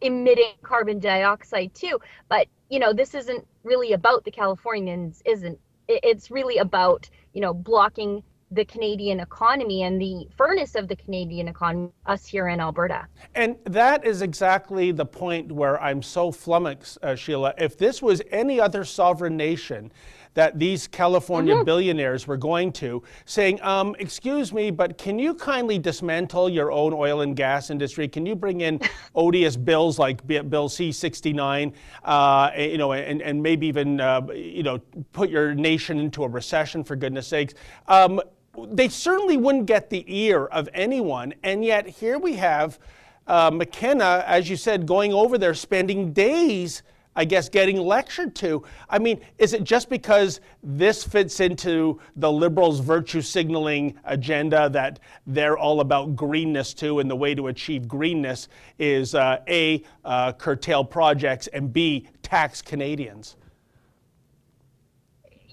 emitting 0.00 0.52
carbon 0.62 0.98
dioxide 0.98 1.74
too. 1.74 1.98
But, 2.28 2.48
you 2.68 2.78
know, 2.78 2.92
this 2.92 3.14
isn't 3.14 3.46
really 3.64 3.92
about 3.92 4.24
the 4.24 4.30
Californians, 4.30 5.22
isn't 5.24 5.58
it's 5.88 6.30
really 6.30 6.58
about, 6.58 7.08
you 7.32 7.40
know, 7.40 7.52
blocking 7.52 8.22
the 8.52 8.64
Canadian 8.64 9.20
economy 9.20 9.82
and 9.82 10.00
the 10.00 10.28
furnace 10.36 10.74
of 10.74 10.86
the 10.86 10.96
Canadian 10.96 11.48
economy, 11.48 11.90
us 12.06 12.26
here 12.26 12.48
in 12.48 12.60
Alberta. 12.60 13.06
And 13.34 13.56
that 13.64 14.04
is 14.04 14.22
exactly 14.22 14.92
the 14.92 15.06
point 15.06 15.50
where 15.50 15.80
I'm 15.82 16.02
so 16.02 16.30
flummoxed, 16.30 16.98
uh, 17.02 17.14
Sheila. 17.14 17.54
If 17.56 17.78
this 17.78 18.02
was 18.02 18.20
any 18.30 18.60
other 18.60 18.84
sovereign 18.84 19.36
nation, 19.36 19.90
that 20.34 20.58
these 20.58 20.86
California 20.86 21.54
mm-hmm. 21.54 21.64
billionaires 21.64 22.26
were 22.26 22.36
going 22.36 22.72
to, 22.72 23.02
saying, 23.26 23.60
um, 23.62 23.94
"Excuse 23.98 24.52
me, 24.52 24.70
but 24.70 24.96
can 24.96 25.18
you 25.18 25.34
kindly 25.34 25.78
dismantle 25.78 26.48
your 26.48 26.72
own 26.72 26.92
oil 26.92 27.20
and 27.20 27.36
gas 27.36 27.70
industry? 27.70 28.08
Can 28.08 28.24
you 28.24 28.34
bring 28.34 28.62
in 28.62 28.80
odious 29.14 29.56
bills 29.56 29.98
like 29.98 30.26
Bill 30.26 30.68
C-69, 30.68 31.72
uh, 32.04 32.50
you 32.56 32.78
know, 32.78 32.92
and, 32.92 33.20
and 33.20 33.42
maybe 33.42 33.66
even 33.66 34.00
uh, 34.00 34.26
you 34.34 34.62
know 34.62 34.78
put 35.12 35.28
your 35.28 35.54
nation 35.54 35.98
into 35.98 36.24
a 36.24 36.28
recession 36.28 36.82
for 36.82 36.96
goodness 36.96 37.26
sakes?" 37.26 37.54
Um, 37.88 38.20
they 38.68 38.88
certainly 38.88 39.36
wouldn't 39.36 39.66
get 39.66 39.90
the 39.90 40.04
ear 40.06 40.46
of 40.46 40.68
anyone. 40.74 41.34
And 41.42 41.64
yet 41.64 41.86
here 41.88 42.18
we 42.18 42.34
have 42.34 42.78
uh, 43.26 43.50
McKenna, 43.52 44.24
as 44.26 44.50
you 44.50 44.56
said, 44.56 44.86
going 44.86 45.12
over 45.12 45.38
there, 45.38 45.54
spending 45.54 46.12
days, 46.12 46.82
I 47.14 47.24
guess, 47.24 47.48
getting 47.48 47.78
lectured 47.78 48.34
to. 48.36 48.64
I 48.90 48.98
mean, 48.98 49.20
is 49.38 49.52
it 49.52 49.64
just 49.64 49.88
because 49.88 50.40
this 50.62 51.04
fits 51.04 51.40
into 51.40 52.00
the 52.16 52.30
liberals' 52.30 52.80
virtue 52.80 53.22
signaling 53.22 53.98
agenda 54.04 54.68
that 54.70 54.98
they're 55.26 55.56
all 55.56 55.80
about 55.80 56.16
greenness 56.16 56.74
too, 56.74 56.98
and 56.98 57.10
the 57.10 57.16
way 57.16 57.34
to 57.34 57.46
achieve 57.46 57.86
greenness 57.86 58.48
is 58.78 59.14
uh, 59.14 59.38
A, 59.48 59.82
uh, 60.04 60.32
curtail 60.32 60.84
projects, 60.84 61.46
and 61.48 61.72
B, 61.72 62.08
tax 62.22 62.60
Canadians? 62.60 63.36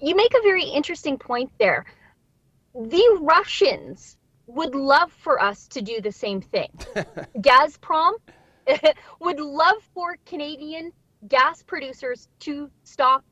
You 0.02 0.16
make 0.16 0.32
a 0.32 0.40
very 0.42 0.64
interesting 0.64 1.18
point 1.18 1.50
there 1.58 1.84
the 2.74 3.18
Russians 3.20 4.16
would 4.46 4.74
love 4.74 5.12
for 5.12 5.40
us 5.40 5.68
to 5.68 5.82
do 5.82 6.00
the 6.00 6.12
same 6.12 6.40
thing. 6.40 6.70
Gazprom 7.36 8.14
would 9.20 9.40
love 9.40 9.82
for 9.94 10.16
Canadian 10.26 10.92
gas 11.28 11.62
producers 11.62 12.28
to 12.40 12.70
stop 12.84 13.24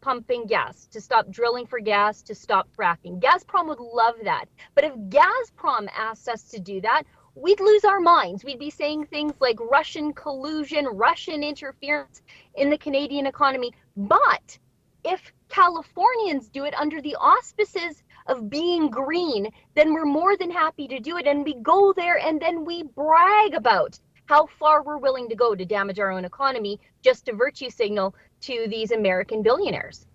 pumping 0.00 0.46
gas, 0.46 0.86
to 0.86 1.00
stop 1.00 1.28
drilling 1.28 1.66
for 1.66 1.80
gas, 1.80 2.22
to 2.22 2.34
stop 2.34 2.68
fracking. 2.76 3.20
Gazprom 3.20 3.68
would 3.68 3.80
love 3.80 4.14
that. 4.24 4.46
But 4.74 4.84
if 4.84 4.94
Gazprom 4.94 5.88
asked 5.96 6.28
us 6.28 6.44
to 6.50 6.60
do 6.60 6.80
that, 6.82 7.02
we'd 7.34 7.60
lose 7.60 7.84
our 7.84 8.00
minds. 8.00 8.44
We'd 8.44 8.58
be 8.58 8.70
saying 8.70 9.06
things 9.06 9.34
like 9.40 9.58
Russian 9.60 10.12
collusion, 10.12 10.86
Russian 10.86 11.42
interference 11.42 12.22
in 12.54 12.70
the 12.70 12.78
Canadian 12.78 13.26
economy. 13.26 13.72
But 13.96 14.58
if 15.04 15.32
Californians 15.48 16.48
do 16.48 16.64
it 16.64 16.74
under 16.74 17.00
the 17.00 17.16
auspices 17.16 18.02
of 18.28 18.48
being 18.48 18.88
green, 18.88 19.50
then 19.74 19.92
we're 19.92 20.04
more 20.04 20.36
than 20.36 20.50
happy 20.50 20.86
to 20.88 21.00
do 21.00 21.16
it. 21.16 21.26
And 21.26 21.44
we 21.44 21.54
go 21.54 21.92
there 21.92 22.18
and 22.18 22.40
then 22.40 22.64
we 22.64 22.84
brag 22.84 23.54
about 23.54 23.98
how 24.26 24.46
far 24.58 24.82
we're 24.82 24.98
willing 24.98 25.28
to 25.28 25.34
go 25.34 25.54
to 25.54 25.64
damage 25.64 25.98
our 25.98 26.10
own 26.10 26.24
economy 26.24 26.78
just 27.02 27.26
to 27.26 27.32
virtue 27.32 27.70
signal 27.70 28.14
to 28.42 28.66
these 28.68 28.92
American 28.92 29.42
billionaires. 29.42 30.06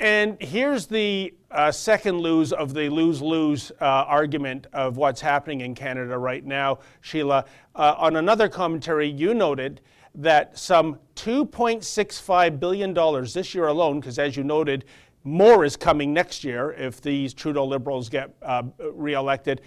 And 0.00 0.40
here's 0.40 0.86
the 0.86 1.34
uh, 1.50 1.72
second 1.72 2.20
lose 2.20 2.52
of 2.52 2.72
the 2.72 2.88
lose 2.88 3.20
lose 3.20 3.72
uh, 3.80 3.84
argument 3.84 4.68
of 4.72 4.96
what's 4.96 5.20
happening 5.20 5.62
in 5.62 5.74
Canada 5.74 6.16
right 6.16 6.44
now, 6.44 6.78
Sheila. 7.00 7.44
Uh, 7.74 7.96
on 7.98 8.14
another 8.14 8.48
commentary, 8.48 9.08
you 9.08 9.34
noted 9.34 9.80
that 10.14 10.56
some 10.56 10.98
$2.65 11.16 12.60
billion 12.60 12.94
this 12.94 13.54
year 13.54 13.66
alone, 13.66 13.98
because 13.98 14.20
as 14.20 14.36
you 14.36 14.44
noted, 14.44 14.84
more 15.28 15.64
is 15.64 15.76
coming 15.76 16.12
next 16.12 16.42
year 16.44 16.72
if 16.72 17.00
these 17.00 17.34
Trudeau 17.34 17.64
Liberals 17.64 18.08
get 18.08 18.34
uh, 18.42 18.62
reelected, 18.92 19.60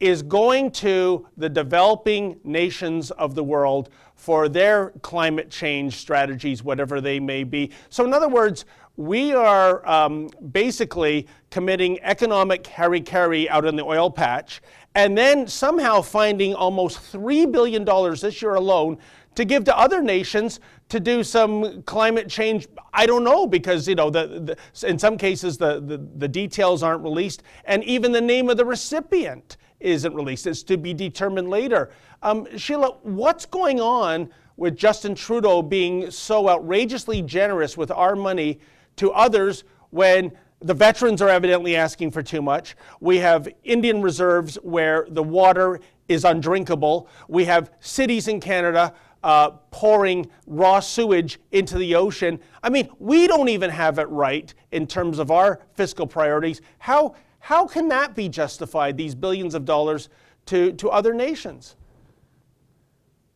is 0.00 0.22
going 0.22 0.70
to 0.70 1.26
the 1.36 1.48
developing 1.48 2.38
nations 2.44 3.10
of 3.12 3.34
the 3.34 3.42
world 3.42 3.90
for 4.14 4.48
their 4.48 4.90
climate 5.02 5.50
change 5.50 5.96
strategies, 5.96 6.62
whatever 6.62 7.00
they 7.00 7.18
may 7.18 7.42
be. 7.42 7.70
So, 7.88 8.04
in 8.04 8.12
other 8.12 8.28
words, 8.28 8.64
we 8.96 9.32
are 9.32 9.88
um, 9.88 10.28
basically 10.50 11.26
committing 11.50 12.00
economic 12.02 12.66
harry-carry 12.66 13.48
out 13.48 13.64
in 13.64 13.76
the 13.76 13.84
oil 13.84 14.10
patch, 14.10 14.60
and 14.94 15.16
then 15.16 15.46
somehow 15.46 16.00
finding 16.02 16.54
almost 16.54 17.12
$3 17.12 17.50
billion 17.50 17.84
this 17.84 18.42
year 18.42 18.54
alone 18.54 18.98
to 19.38 19.44
give 19.44 19.62
to 19.62 19.78
other 19.78 20.02
nations 20.02 20.58
to 20.88 20.98
do 20.98 21.22
some 21.22 21.80
climate 21.82 22.28
change. 22.28 22.66
I 22.92 23.06
don't 23.06 23.22
know 23.22 23.46
because 23.46 23.86
you 23.86 23.94
know 23.94 24.10
the, 24.10 24.56
the, 24.74 24.88
in 24.88 24.98
some 24.98 25.16
cases 25.16 25.56
the, 25.56 25.78
the, 25.78 26.04
the 26.16 26.26
details 26.26 26.82
aren't 26.82 27.04
released, 27.04 27.44
and 27.64 27.84
even 27.84 28.10
the 28.10 28.20
name 28.20 28.50
of 28.50 28.56
the 28.56 28.64
recipient 28.64 29.56
isn't 29.78 30.12
released. 30.12 30.48
It's 30.48 30.64
to 30.64 30.76
be 30.76 30.92
determined 30.92 31.50
later. 31.50 31.90
Um, 32.20 32.48
Sheila, 32.56 32.96
what's 33.02 33.46
going 33.46 33.80
on 33.80 34.28
with 34.56 34.76
Justin 34.76 35.14
Trudeau 35.14 35.62
being 35.62 36.10
so 36.10 36.48
outrageously 36.48 37.22
generous 37.22 37.76
with 37.76 37.92
our 37.92 38.16
money 38.16 38.58
to 38.96 39.12
others 39.12 39.62
when 39.90 40.32
the 40.60 40.74
veterans 40.74 41.22
are 41.22 41.28
evidently 41.28 41.76
asking 41.76 42.10
for 42.10 42.24
too 42.24 42.42
much. 42.42 42.74
We 42.98 43.18
have 43.18 43.48
Indian 43.62 44.02
reserves 44.02 44.56
where 44.56 45.06
the 45.08 45.22
water 45.22 45.78
is 46.08 46.24
undrinkable. 46.24 47.08
We 47.28 47.44
have 47.44 47.70
cities 47.80 48.28
in 48.28 48.40
Canada 48.40 48.94
uh, 49.22 49.50
pouring 49.70 50.30
raw 50.46 50.80
sewage 50.80 51.38
into 51.52 51.78
the 51.78 51.94
ocean. 51.94 52.38
I 52.62 52.70
mean, 52.70 52.88
we 52.98 53.26
don't 53.26 53.48
even 53.48 53.70
have 53.70 53.98
it 53.98 54.08
right 54.08 54.52
in 54.72 54.86
terms 54.86 55.18
of 55.18 55.30
our 55.30 55.60
fiscal 55.74 56.06
priorities. 56.06 56.60
How, 56.78 57.14
how 57.40 57.66
can 57.66 57.88
that 57.88 58.14
be 58.14 58.28
justified, 58.28 58.96
these 58.96 59.14
billions 59.14 59.54
of 59.54 59.64
dollars 59.64 60.08
to, 60.46 60.72
to 60.74 60.90
other 60.90 61.12
nations? 61.12 61.76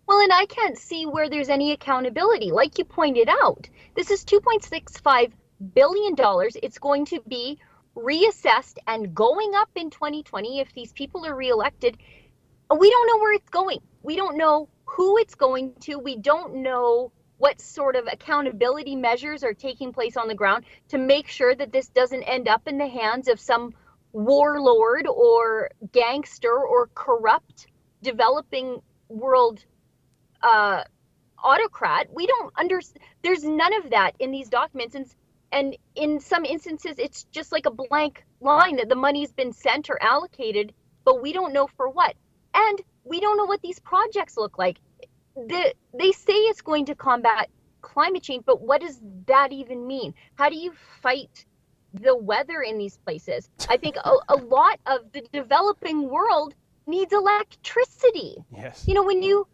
Well, 0.07 0.21
and 0.21 0.33
I 0.33 0.47
can't 0.47 0.77
see 0.77 1.07
where 1.07 1.31
there's 1.31 1.49
any 1.49 1.73
accountability. 1.73 2.51
Like 2.51 2.79
you 2.79 2.85
pointed 2.85 3.29
out, 3.29 3.69
this 3.95 4.11
is 4.11 4.25
2.65 4.25 5.33
billion 5.75 6.15
dollars. 6.15 6.57
It's 6.63 6.79
going 6.79 7.05
to 7.07 7.21
be 7.29 7.59
reassessed 7.97 8.79
and 8.87 9.15
going 9.15 9.55
up 9.55 9.71
in 9.77 9.91
2020 9.91 10.61
if 10.61 10.73
these 10.75 10.93
people 10.93 11.25
are 11.25 11.37
reelected. 11.37 11.99
We 12.77 12.91
don't 12.91 13.07
know 13.07 13.19
where 13.19 13.35
it's 13.35 13.49
going. 13.51 13.81
We 14.03 14.17
don't 14.17 14.37
know 14.37 14.69
who 14.93 15.17
it's 15.19 15.35
going 15.35 15.73
to. 15.81 15.99
We 15.99 16.17
don't 16.17 16.57
know 16.57 17.13
what 17.39 17.61
sort 17.61 17.97
of 17.97 18.07
accountability 18.13 18.95
measures 18.95 19.43
are 19.43 19.55
taking 19.55 19.93
place 19.93 20.17
on 20.17 20.29
the 20.29 20.35
ground 20.35 20.65
to 20.89 20.99
make 20.99 21.29
sure 21.29 21.55
that 21.55 21.73
this 21.73 21.89
doesn't 21.89 22.23
end 22.25 22.47
up 22.47 22.69
in 22.69 22.79
the 22.79 22.87
hands 22.87 23.29
of 23.29 23.41
some 23.41 23.73
warlord 24.13 25.07
or 25.09 25.71
gangster 25.93 26.55
or 26.55 26.89
corrupt 26.95 27.67
developing 28.03 28.81
world 29.09 29.65
uh, 30.43 30.85
autocrat. 31.43 32.09
We 32.15 32.27
don't 32.27 32.53
understand. 32.59 33.03
There's 33.23 33.45
none 33.45 33.73
of 33.75 33.91
that 33.91 34.13
in 34.19 34.31
these 34.31 34.51
documents, 34.51 34.95
and 34.95 35.07
and 35.53 35.77
in 35.95 36.21
some 36.21 36.45
instances, 36.45 36.97
it's 36.99 37.25
just 37.33 37.51
like 37.51 37.65
a 37.67 37.71
blank 37.71 38.25
line 38.41 38.77
that 38.77 38.89
the 38.91 38.95
money's 38.95 39.33
been 39.33 39.53
sent 39.53 39.89
or 39.89 40.03
allocated, 40.03 40.75
but 41.05 41.23
we 41.23 41.33
don't 41.33 41.53
know 41.55 41.67
for 41.67 41.89
what. 41.89 42.15
And 42.55 42.81
we 43.05 43.21
don't 43.21 43.37
know 43.37 43.45
what 43.45 43.63
these 43.63 43.79
projects 43.79 44.37
look 44.37 44.59
like. 44.59 44.79
The, 45.35 45.75
they 45.99 46.13
say 46.13 46.35
it's 46.35 46.61
going 46.61 46.87
to 46.87 46.95
combat 46.95 47.49
climate 47.81 48.23
change, 48.23 48.45
but 48.45 48.61
what 48.61 48.81
does 48.81 49.01
that 49.27 49.53
even 49.53 49.87
mean? 49.87 50.15
How 50.35 50.49
do 50.49 50.57
you 50.57 50.73
fight 51.01 51.45
the 51.95 52.17
weather 52.17 52.61
in 52.63 52.79
these 52.79 52.97
places? 52.99 53.49
I 53.69 53.77
think 53.77 53.97
a, 53.97 54.13
a 54.29 54.37
lot 54.57 54.79
of 54.87 55.13
the 55.13 55.23
developing 55.33 56.09
world 56.09 56.55
needs 56.87 57.13
electricity. 57.13 58.37
Yes. 58.55 58.85
You 58.87 58.95
know, 58.95 59.03
when 59.03 59.23
you 59.23 59.47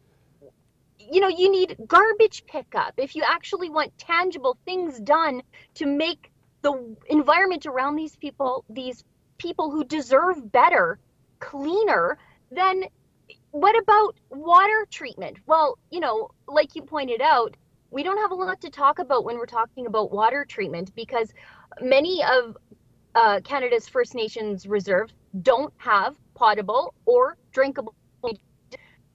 you 1.11 1.21
know, 1.21 1.29
you 1.29 1.51
need 1.51 1.77
garbage 1.87 2.45
pickup. 2.47 2.95
If 2.99 3.17
you 3.17 3.23
actually 3.27 3.71
want 3.71 3.97
tangible 3.99 4.59
things 4.67 4.99
done 5.01 5.43
to 5.75 5.87
make 5.87 6.31
the 6.63 6.97
environment 7.09 7.67
around 7.67 7.97
these 7.97 8.17
people, 8.17 8.65
these 8.69 9.05
people 9.39 9.71
who 9.71 9.85
deserve 9.85 10.53
better, 10.53 10.99
cleaner, 11.39 12.19
then 12.51 12.85
what 13.51 13.79
about 13.79 14.17
water 14.31 14.87
treatment? 14.91 15.39
Well, 15.47 15.79
you 15.91 16.01
know, 16.01 16.31
like 16.47 16.75
you 16.75 16.83
pointed 16.83 17.21
out, 17.21 17.57
we 17.91 18.03
don't 18.03 18.19
have 18.19 18.31
a 18.31 18.35
lot 18.35 18.61
to 18.63 18.71
talk 18.71 18.99
about 18.99 19.25
when 19.25 19.37
we're 19.37 19.47
talking 19.47 19.87
about 19.87 20.13
water 20.13 20.45
treatment 20.45 20.95
because 20.95 21.33
many 21.81 22.23
of 22.23 22.57
uh, 23.15 23.41
Canada's 23.43 23.89
First 23.89 24.15
Nations 24.15 24.67
reserves 24.67 25.15
don't 25.43 25.73
have 25.79 26.17
potable 26.35 26.95
or 27.07 27.37
drinkable. 27.53 27.95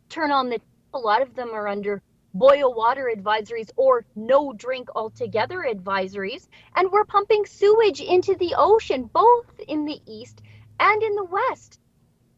Turn 0.09 0.31
on 0.31 0.49
the 0.49 0.59
a 0.93 0.99
lot 0.99 1.21
of 1.21 1.33
them 1.35 1.49
are 1.53 1.67
under 1.67 2.01
boil 2.35 2.73
water 2.73 3.11
advisories 3.15 3.69
or 3.75 4.05
no 4.15 4.53
drink 4.53 4.89
altogether 4.95 5.65
advisories. 5.69 6.47
And 6.75 6.91
we're 6.91 7.05
pumping 7.05 7.45
sewage 7.45 8.01
into 8.01 8.35
the 8.35 8.55
ocean, 8.57 9.09
both 9.11 9.59
in 9.67 9.85
the 9.85 9.99
east 10.05 10.41
and 10.79 11.01
in 11.01 11.15
the 11.15 11.23
west. 11.25 11.79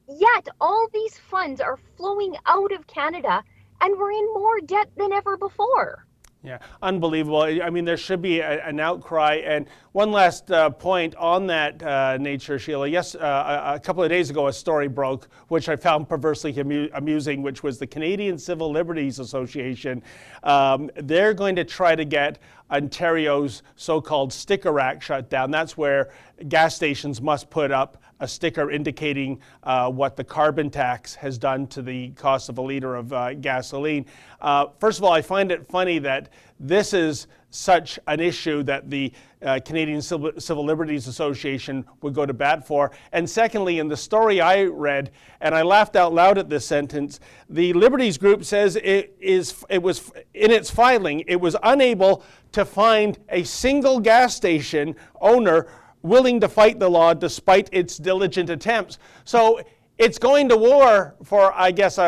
Yet 0.07 0.47
all 0.61 0.87
these 0.93 1.17
funds 1.17 1.61
are 1.61 1.77
flowing 1.97 2.35
out 2.45 2.71
of 2.71 2.87
Canada 2.87 3.43
and 3.81 3.97
we're 3.97 4.11
in 4.11 4.33
more 4.33 4.59
debt 4.61 4.89
than 4.97 5.11
ever 5.11 5.37
before. 5.37 6.05
Yeah, 6.45 6.59
unbelievable. 6.83 7.41
I 7.41 7.71
mean, 7.71 7.85
there 7.85 7.97
should 7.97 8.21
be 8.21 8.39
a, 8.39 8.63
an 8.63 8.79
outcry. 8.79 9.41
And 9.43 9.65
one 9.93 10.11
last 10.11 10.51
uh, 10.51 10.69
point 10.69 11.15
on 11.15 11.47
that 11.47 11.81
uh, 11.81 12.17
nature, 12.17 12.59
Sheila. 12.59 12.87
Yes, 12.87 13.15
uh, 13.15 13.73
a, 13.75 13.79
couple 13.79 14.03
of 14.03 14.09
days 14.09 14.29
ago, 14.29 14.47
a 14.47 14.53
story 14.53 14.87
broke, 14.87 15.27
which 15.47 15.69
I 15.69 15.75
found 15.75 16.07
perversely 16.07 16.57
amu- 16.59 16.89
amusing, 16.93 17.41
which 17.41 17.63
was 17.63 17.79
the 17.79 17.87
Canadian 17.87 18.37
Civil 18.37 18.69
Liberties 18.69 19.17
Association. 19.17 20.03
Um, 20.43 20.91
they're 20.97 21.33
going 21.33 21.55
to 21.55 21.63
try 21.63 21.95
to 21.95 22.05
get 22.05 22.37
Ontario's 22.71 23.63
so 23.75 24.01
called 24.01 24.33
sticker 24.33 24.79
act 24.79 25.03
shut 25.03 25.29
down. 25.29 25.51
That's 25.51 25.77
where 25.77 26.11
gas 26.47 26.75
stations 26.75 27.21
must 27.21 27.49
put 27.49 27.71
up 27.71 28.01
a 28.19 28.27
sticker 28.27 28.71
indicating 28.71 29.39
uh, 29.63 29.89
what 29.89 30.15
the 30.15 30.23
carbon 30.23 30.69
tax 30.69 31.15
has 31.15 31.37
done 31.37 31.67
to 31.67 31.81
the 31.81 32.09
cost 32.11 32.49
of 32.49 32.57
a 32.57 32.61
liter 32.61 32.95
of 32.95 33.11
uh, 33.11 33.33
gasoline. 33.33 34.05
Uh, 34.41 34.67
first 34.79 34.99
of 34.99 35.03
all, 35.03 35.11
I 35.11 35.21
find 35.21 35.51
it 35.51 35.67
funny 35.67 35.99
that 35.99 36.29
this 36.59 36.93
is 36.93 37.27
such 37.49 37.99
an 38.07 38.19
issue 38.19 38.63
that 38.63 38.89
the 38.89 39.11
uh, 39.45 39.59
Canadian 39.63 40.01
Civil, 40.01 40.31
Civil, 40.37 40.65
Liberties 40.65 41.07
Association 41.07 41.85
would 42.01 42.13
go 42.13 42.25
to 42.25 42.33
bat 42.33 42.65
for. 42.65 42.91
And 43.11 43.29
secondly, 43.29 43.79
in 43.79 43.87
the 43.87 43.95
story 43.95 44.41
I 44.41 44.63
read, 44.63 45.11
and 45.39 45.53
I 45.53 45.61
laughed 45.61 45.95
out 45.95 46.13
loud 46.13 46.37
at 46.37 46.49
this 46.49 46.65
sentence, 46.65 47.19
the 47.49 47.71
Liberties 47.73 48.17
Group 48.17 48.43
says 48.43 48.75
it 48.75 49.15
is 49.19 49.63
it 49.69 49.81
was 49.81 50.11
in 50.33 50.51
its 50.51 50.69
filing, 50.69 51.23
it 51.27 51.39
was 51.39 51.55
unable 51.63 52.23
to 52.53 52.65
find 52.65 53.19
a 53.29 53.43
single 53.43 53.99
gas 53.99 54.35
station 54.35 54.95
owner 55.21 55.67
willing 56.01 56.39
to 56.39 56.47
fight 56.47 56.79
the 56.79 56.89
law 56.89 57.13
despite 57.13 57.69
its 57.71 57.97
diligent 57.97 58.49
attempts. 58.49 58.97
So 59.23 59.61
it's 59.97 60.19
going 60.19 60.49
to 60.49 60.57
war 60.57 61.15
for, 61.23 61.53
I 61.53 61.71
guess, 61.71 61.97
a, 61.97 62.03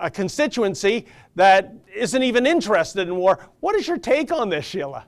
a, 0.00 0.06
a, 0.06 0.10
constituency 0.10 1.06
that 1.34 1.74
isn't 1.94 2.22
even 2.22 2.46
interested 2.46 3.08
in 3.08 3.16
war. 3.16 3.38
What 3.60 3.74
is 3.74 3.88
your 3.88 3.98
take 3.98 4.30
on 4.30 4.48
this, 4.48 4.64
Sheila? 4.64 5.04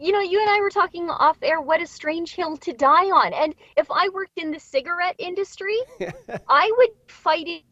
You 0.00 0.12
know, 0.12 0.20
you 0.20 0.40
and 0.40 0.50
I 0.50 0.60
were 0.60 0.70
talking 0.70 1.08
off 1.10 1.38
air, 1.42 1.60
what 1.60 1.82
a 1.82 1.86
strange 1.86 2.34
hill 2.34 2.56
to 2.58 2.72
die 2.72 3.10
on. 3.10 3.32
And 3.32 3.54
if 3.76 3.86
I 3.90 4.08
worked 4.10 4.38
in 4.38 4.50
the 4.50 4.60
cigarette 4.60 5.16
industry, 5.18 5.76
I 6.48 6.72
would 6.76 6.90
fight 7.08 7.46
it. 7.46 7.62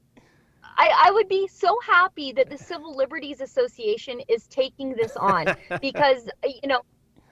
I, 0.64 1.06
I 1.06 1.10
would 1.10 1.28
be 1.28 1.48
so 1.48 1.78
happy 1.84 2.32
that 2.32 2.48
the 2.48 2.56
Civil 2.56 2.96
Liberties 2.96 3.40
Association 3.40 4.20
is 4.28 4.46
taking 4.46 4.94
this 4.94 5.16
on 5.16 5.46
because, 5.80 6.28
you 6.44 6.68
know, 6.68 6.80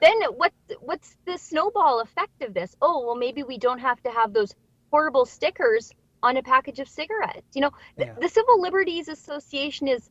then 0.00 0.14
what's 0.36 0.56
what's 0.80 1.16
the 1.26 1.36
snowball 1.36 2.00
effect 2.00 2.42
of 2.42 2.54
this? 2.54 2.74
Oh, 2.80 3.04
well, 3.06 3.16
maybe 3.16 3.42
we 3.42 3.58
don't 3.58 3.78
have 3.78 4.02
to 4.02 4.10
have 4.10 4.32
those 4.32 4.54
horrible 4.90 5.26
stickers 5.26 5.92
on 6.22 6.36
a 6.36 6.42
package 6.42 6.80
of 6.80 6.88
cigarettes. 6.88 7.54
You 7.54 7.62
know, 7.62 7.70
yeah. 7.96 8.12
the, 8.14 8.22
the 8.22 8.28
Civil 8.28 8.60
Liberties 8.60 9.08
Association 9.08 9.88
is 9.88 10.10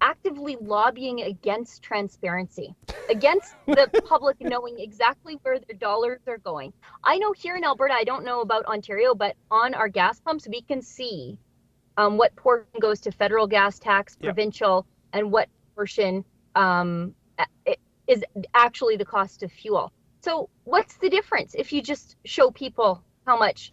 actively 0.00 0.56
lobbying 0.60 1.22
against 1.22 1.82
transparency, 1.82 2.74
against 3.08 3.54
the 3.66 3.88
public 4.08 4.36
knowing 4.40 4.78
exactly 4.78 5.38
where 5.42 5.58
their 5.58 5.76
dollars 5.76 6.20
are 6.26 6.38
going. 6.38 6.72
I 7.04 7.18
know 7.18 7.32
here 7.32 7.56
in 7.56 7.64
Alberta, 7.64 7.94
I 7.94 8.04
don't 8.04 8.24
know 8.24 8.40
about 8.40 8.64
Ontario, 8.66 9.14
but 9.14 9.36
on 9.50 9.74
our 9.74 9.88
gas 9.88 10.20
pumps, 10.20 10.48
we 10.48 10.62
can 10.62 10.82
see 10.82 11.38
um, 11.96 12.16
what 12.16 12.34
portion 12.36 12.80
goes 12.80 13.00
to 13.00 13.12
federal 13.12 13.46
gas 13.46 13.78
tax, 13.78 14.16
provincial, 14.16 14.86
yep. 15.12 15.20
and 15.20 15.32
what 15.32 15.48
portion 15.74 16.24
um, 16.54 17.14
is 18.06 18.24
actually 18.54 18.96
the 18.96 19.04
cost 19.04 19.42
of 19.42 19.52
fuel. 19.52 19.92
So, 20.22 20.50
what's 20.64 20.96
the 20.98 21.08
difference 21.08 21.54
if 21.54 21.72
you 21.72 21.82
just 21.82 22.16
show 22.24 22.50
people 22.50 23.02
how 23.26 23.38
much 23.38 23.72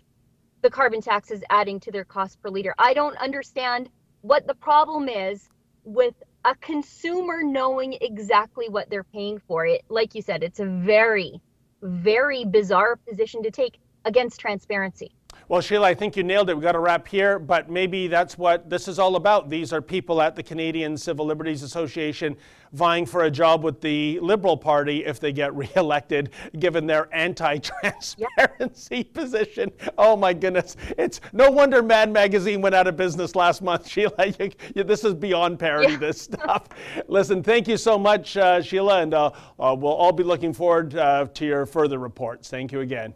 the 0.62 0.70
carbon 0.70 1.02
tax 1.02 1.32
is 1.32 1.44
adding 1.50 1.80
to 1.82 1.92
their 1.92 2.06
cost 2.06 2.42
per 2.42 2.50
liter? 2.50 2.74
I 2.78 2.94
don't 2.94 3.18
understand 3.18 3.90
what 4.22 4.48
the 4.48 4.56
problem 4.56 5.10
is 5.10 5.50
with 5.88 6.15
a 6.44 6.53
consumer 6.56 7.44
knowing 7.44 7.98
exactly 8.01 8.67
what 8.67 8.89
they're 8.89 9.06
paying 9.06 9.39
for 9.48 9.65
it. 9.65 9.84
Like 9.88 10.15
you 10.15 10.22
said, 10.22 10.44
it's 10.44 10.60
a 10.60 10.65
very, 10.65 11.41
very 11.82 12.44
bizarre 12.44 12.98
position 12.98 13.41
to 13.44 13.51
take 13.51 13.79
against 14.03 14.39
transparency. 14.41 15.17
Well, 15.50 15.62
Sheila, 15.62 15.88
I 15.88 15.94
think 15.94 16.18
you 16.18 16.24
nailed 16.24 16.50
it. 16.50 16.56
We've 16.56 16.63
got 16.63 16.74
to 16.74 16.80
wrap 16.80 17.08
here, 17.08 17.39
but 17.39 17.70
maybe 17.70 18.08
that's 18.08 18.38
what 18.38 18.70
this 18.70 18.89
is 18.89 19.00
all 19.00 19.16
about. 19.16 19.50
These 19.50 19.72
are 19.72 19.82
people 19.82 20.22
at 20.22 20.36
the 20.36 20.44
Canadian 20.44 20.98
Civil 20.98 21.25
Liberties 21.25 21.63
Association 21.63 22.36
vying 22.74 23.06
for 23.06 23.24
a 23.24 23.32
job 23.32 23.63
with 23.63 23.80
the 23.80 24.20
Liberal 24.20 24.58
Party 24.58 25.06
if 25.06 25.22
they 25.22 25.32
get 25.32 25.56
reelected, 25.75 26.32
given 26.60 26.86
their 26.86 27.08
anti 27.16 27.60
transparency 27.60 28.98
yep. 28.98 29.13
position. 29.13 29.72
Oh, 29.98 30.18
my 30.18 30.34
goodness. 30.34 30.75
It's 30.98 31.22
no 31.32 31.50
wonder 31.50 31.82
Mad 31.82 32.12
Magazine 32.12 32.60
went 32.60 32.75
out 32.75 32.88
of 32.88 32.98
business 32.98 33.34
last 33.34 33.62
month, 33.62 33.88
Sheila. 33.89 34.27
You, 34.38 34.51
you, 34.75 34.84
this 34.84 35.06
is 35.06 35.13
beyond 35.13 35.60
parody, 35.60 35.94
yeah. 35.94 36.00
this 36.00 36.22
stuff. 36.24 36.68
Listen, 37.08 37.42
thank 37.42 37.70
you 37.70 37.77
so 37.77 37.98
much, 37.98 38.36
uh, 38.36 38.62
Sheila, 38.62 39.01
and 39.01 39.13
uh, 39.13 39.32
uh, 39.58 39.74
we'll 39.80 39.94
all 39.94 40.12
be 40.12 40.24
looking 40.24 40.51
forward 40.51 40.94
uh, 40.98 41.27
to 41.36 41.46
your 41.46 41.66
further 41.66 42.00
reports. 42.00 42.50
Thank 42.50 42.74
you 42.74 42.82
again. 42.82 43.13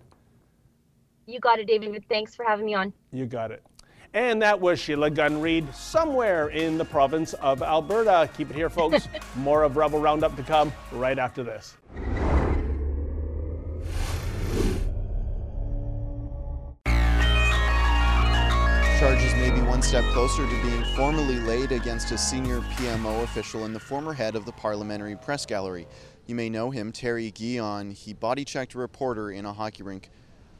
You 1.32 1.40
got 1.40 1.60
it, 1.60 1.68
David. 1.68 2.04
Thanks 2.10 2.36
for 2.36 2.44
having 2.44 2.66
me 2.66 2.74
on. 2.74 2.92
You 3.14 3.26
got 3.26 3.52
it. 3.52 3.64
And 4.14 4.42
that 4.42 4.60
was 4.60 4.78
Sheila 4.82 5.10
Gunn 5.10 5.40
Reid, 5.40 5.74
somewhere 5.74 6.50
in 6.50 6.78
the 6.78 6.84
province 6.84 7.32
of 7.36 7.64
Alberta. 7.64 8.30
Keep 8.36 8.50
it 8.50 8.56
here, 8.58 8.70
folks. 8.70 9.08
More 9.38 9.64
of 9.64 9.78
Rebel 9.78 10.02
Roundup 10.02 10.36
to 10.36 10.44
come 10.44 10.74
right 10.92 11.18
after 11.18 11.42
this. 11.42 11.78
Charges 19.00 19.34
may 19.36 19.52
be 19.52 19.62
one 19.62 19.82
step 19.82 20.04
closer 20.12 20.46
to 20.46 20.62
being 20.62 20.84
formally 20.98 21.40
laid 21.40 21.72
against 21.72 22.12
a 22.12 22.18
senior 22.18 22.60
PMO 22.60 23.24
official 23.24 23.64
and 23.64 23.74
the 23.74 23.80
former 23.80 24.12
head 24.12 24.36
of 24.36 24.44
the 24.44 24.52
Parliamentary 24.52 25.16
Press 25.16 25.46
Gallery. 25.46 25.88
You 26.28 26.36
may 26.36 26.50
know 26.50 26.72
him, 26.72 26.92
Terry 26.92 27.32
Guillon. 27.32 27.92
He 27.92 28.12
body 28.14 28.44
checked 28.44 28.74
a 28.74 28.78
reporter 28.78 29.32
in 29.32 29.46
a 29.46 29.54
hockey 29.54 29.84
rink 29.84 30.10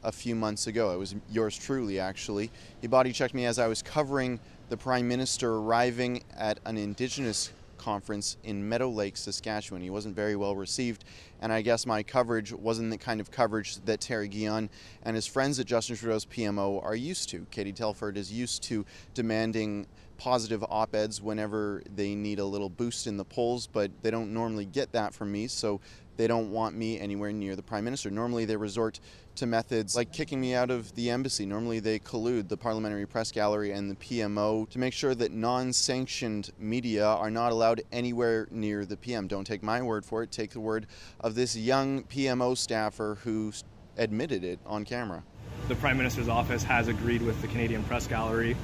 a 0.02 0.12
few 0.12 0.34
months 0.34 0.66
ago. 0.66 0.92
It 0.92 0.98
was 0.98 1.14
yours 1.30 1.56
truly, 1.56 1.98
actually. 1.98 2.50
He 2.80 2.86
body 2.86 3.12
checked 3.12 3.34
me 3.34 3.46
as 3.46 3.58
I 3.58 3.66
was 3.66 3.82
covering 3.82 4.40
the 4.68 4.76
Prime 4.76 5.06
Minister 5.06 5.54
arriving 5.54 6.22
at 6.36 6.58
an 6.64 6.76
Indigenous 6.76 7.52
conference 7.82 8.36
in 8.44 8.68
Meadow 8.68 8.88
Lake, 8.88 9.16
Saskatchewan. 9.16 9.82
He 9.82 9.90
wasn't 9.90 10.14
very 10.14 10.36
well 10.36 10.54
received, 10.54 11.04
and 11.40 11.52
I 11.52 11.62
guess 11.62 11.84
my 11.84 12.02
coverage 12.02 12.52
wasn't 12.52 12.90
the 12.90 12.98
kind 12.98 13.20
of 13.20 13.30
coverage 13.30 13.76
that 13.84 14.00
Terry 14.00 14.28
Guillon 14.28 14.70
and 15.02 15.16
his 15.16 15.26
friends 15.26 15.58
at 15.58 15.66
Justin 15.66 15.96
Trudeau's 15.96 16.24
PMO 16.24 16.82
are 16.84 16.94
used 16.94 17.28
to. 17.30 17.44
Katie 17.50 17.72
Telford 17.72 18.16
is 18.16 18.32
used 18.32 18.62
to 18.64 18.86
demanding 19.14 19.86
positive 20.22 20.64
op 20.70 20.94
eds 20.94 21.20
whenever 21.20 21.82
they 21.96 22.14
need 22.14 22.38
a 22.38 22.44
little 22.44 22.68
boost 22.68 23.08
in 23.08 23.16
the 23.16 23.24
polls, 23.24 23.66
but 23.66 23.90
they 24.02 24.10
don't 24.10 24.32
normally 24.32 24.64
get 24.64 24.92
that 24.92 25.12
from 25.12 25.32
me, 25.32 25.48
so 25.48 25.80
they 26.16 26.28
don't 26.28 26.52
want 26.52 26.76
me 26.76 27.00
anywhere 27.00 27.32
near 27.32 27.56
the 27.56 27.62
Prime 27.62 27.82
Minister. 27.82 28.08
Normally, 28.08 28.44
they 28.44 28.54
resort 28.54 29.00
to 29.34 29.46
methods 29.46 29.96
like 29.96 30.12
kicking 30.12 30.40
me 30.40 30.54
out 30.54 30.70
of 30.70 30.94
the 30.94 31.10
embassy. 31.10 31.44
Normally, 31.44 31.80
they 31.80 31.98
collude 31.98 32.48
the 32.48 32.56
Parliamentary 32.56 33.04
Press 33.04 33.32
Gallery 33.32 33.72
and 33.72 33.90
the 33.90 33.96
PMO 33.96 34.70
to 34.70 34.78
make 34.78 34.92
sure 34.92 35.12
that 35.16 35.32
non 35.32 35.72
sanctioned 35.72 36.50
media 36.56 37.04
are 37.04 37.30
not 37.30 37.50
allowed 37.50 37.82
anywhere 37.90 38.46
near 38.52 38.84
the 38.84 38.96
PM. 38.96 39.26
Don't 39.26 39.44
take 39.44 39.64
my 39.64 39.82
word 39.82 40.04
for 40.04 40.22
it, 40.22 40.30
take 40.30 40.50
the 40.50 40.60
word 40.60 40.86
of 41.18 41.34
this 41.34 41.56
young 41.56 42.04
PMO 42.04 42.56
staffer 42.56 43.18
who 43.24 43.52
admitted 43.96 44.44
it 44.44 44.60
on 44.66 44.84
camera. 44.84 45.24
The 45.66 45.74
Prime 45.74 45.96
Minister's 45.96 46.28
office 46.28 46.62
has 46.62 46.86
agreed 46.86 47.22
with 47.22 47.40
the 47.42 47.48
Canadian 47.48 47.82
Press 47.82 48.06
Gallery 48.06 48.56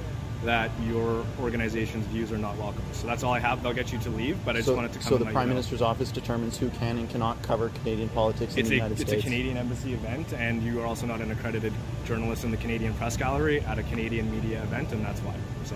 that 0.43 0.71
your 0.87 1.25
organization's 1.41 2.05
views 2.07 2.31
are 2.31 2.37
not 2.37 2.57
welcome. 2.57 2.83
So 2.93 3.07
that's 3.07 3.23
all 3.23 3.33
I 3.33 3.39
have. 3.39 3.61
They'll 3.61 3.73
get 3.73 3.91
you 3.91 3.99
to 3.99 4.09
leave, 4.09 4.37
but 4.45 4.55
I 4.55 4.59
just 4.59 4.67
so, 4.67 4.75
wanted 4.75 4.93
to 4.93 4.99
come. 4.99 5.07
So 5.07 5.17
the 5.17 5.25
Prime 5.25 5.49
Minister's 5.49 5.81
office 5.81 6.11
determines 6.11 6.57
who 6.57 6.69
can 6.69 6.97
and 6.97 7.09
cannot 7.09 7.41
cover 7.41 7.69
Canadian 7.69 8.09
politics 8.09 8.53
in 8.53 8.59
it's 8.59 8.69
the 8.69 8.75
a, 8.75 8.77
United 8.77 8.93
it's 8.93 9.01
States. 9.01 9.13
It's 9.13 9.23
a 9.23 9.29
Canadian 9.29 9.57
embassy 9.57 9.93
event, 9.93 10.33
and 10.33 10.63
you 10.63 10.81
are 10.81 10.85
also 10.85 11.05
not 11.05 11.19
an 11.19 11.31
accredited 11.31 11.73
journalist 12.05 12.43
in 12.43 12.51
the 12.51 12.57
Canadian 12.57 12.93
Press 12.93 13.17
Gallery 13.17 13.61
at 13.61 13.77
a 13.77 13.83
Canadian 13.83 14.31
media 14.31 14.63
event, 14.63 14.91
and 14.93 15.03
that's 15.05 15.19
why. 15.21 15.35
So 15.65 15.75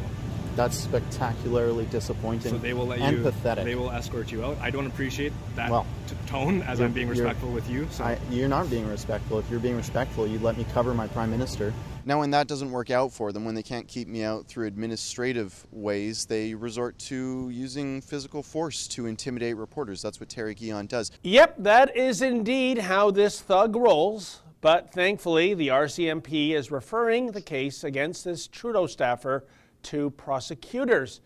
that's 0.56 0.78
spectacularly 0.78 1.86
disappointing. 1.86 2.52
So 2.52 2.58
they 2.58 2.74
will 2.74 2.88
let 2.88 3.00
and 3.00 3.18
you. 3.18 3.24
pathetic. 3.24 3.66
They 3.66 3.76
will 3.76 3.92
escort 3.92 4.32
you 4.32 4.44
out. 4.44 4.58
I 4.62 4.70
don't 4.70 4.88
appreciate 4.88 5.34
that 5.56 5.72
well, 5.72 5.86
t- 6.08 6.16
tone 6.28 6.62
as 6.64 6.80
I'm 6.80 6.94
being 6.94 7.08
respectful 7.08 7.50
with 7.50 7.70
you. 7.70 7.88
So 7.92 8.04
I, 8.04 8.18
you're 8.30 8.48
not 8.48 8.70
being 8.70 8.88
respectful. 8.88 9.40
If 9.40 9.50
you're 9.50 9.60
being 9.60 9.76
respectful, 9.78 10.28
you'd 10.28 10.42
let 10.42 10.58
me 10.58 10.66
cover 10.74 10.94
my 10.94 11.08
prime 11.08 11.32
minister. 11.32 11.74
Now, 12.06 12.20
when 12.20 12.32
that 12.32 12.48
doesn't 12.48 12.70
work 12.70 12.92
out 12.92 13.14
for 13.14 13.32
them, 13.32 13.46
when 13.46 13.56
they 13.56 13.64
can't 13.64 13.88
keep 13.88 14.10
me 14.10 14.24
out 14.24 14.46
through 14.48 14.68
administrative 14.68 15.66
ways, 15.72 16.26
they 16.26 16.54
resort 16.54 17.00
to 17.00 17.50
using 17.50 18.02
physical 18.02 18.44
force 18.44 18.88
to 18.90 19.06
intimidate 19.06 19.56
reporters. 19.56 20.02
That's 20.02 20.20
what 20.20 20.28
Terry 20.28 20.54
Guillon 20.54 20.86
does. 20.88 21.12
Yep, 21.24 21.56
that 21.60 21.96
is 21.96 22.22
indeed 22.22 22.80
how 22.80 23.10
this 23.12 23.40
thug 23.40 23.76
rolls. 23.76 24.42
But 24.60 24.94
thankfully, 24.94 25.54
the 25.54 25.70
RCMP 25.70 26.52
is 26.52 26.72
referring 26.72 27.32
the 27.32 27.42
case 27.42 27.84
against 27.84 28.24
this 28.24 28.48
Trudeau 28.48 28.88
staffer 28.88 29.46
to 29.84 30.10
prosecutors. 30.12 31.22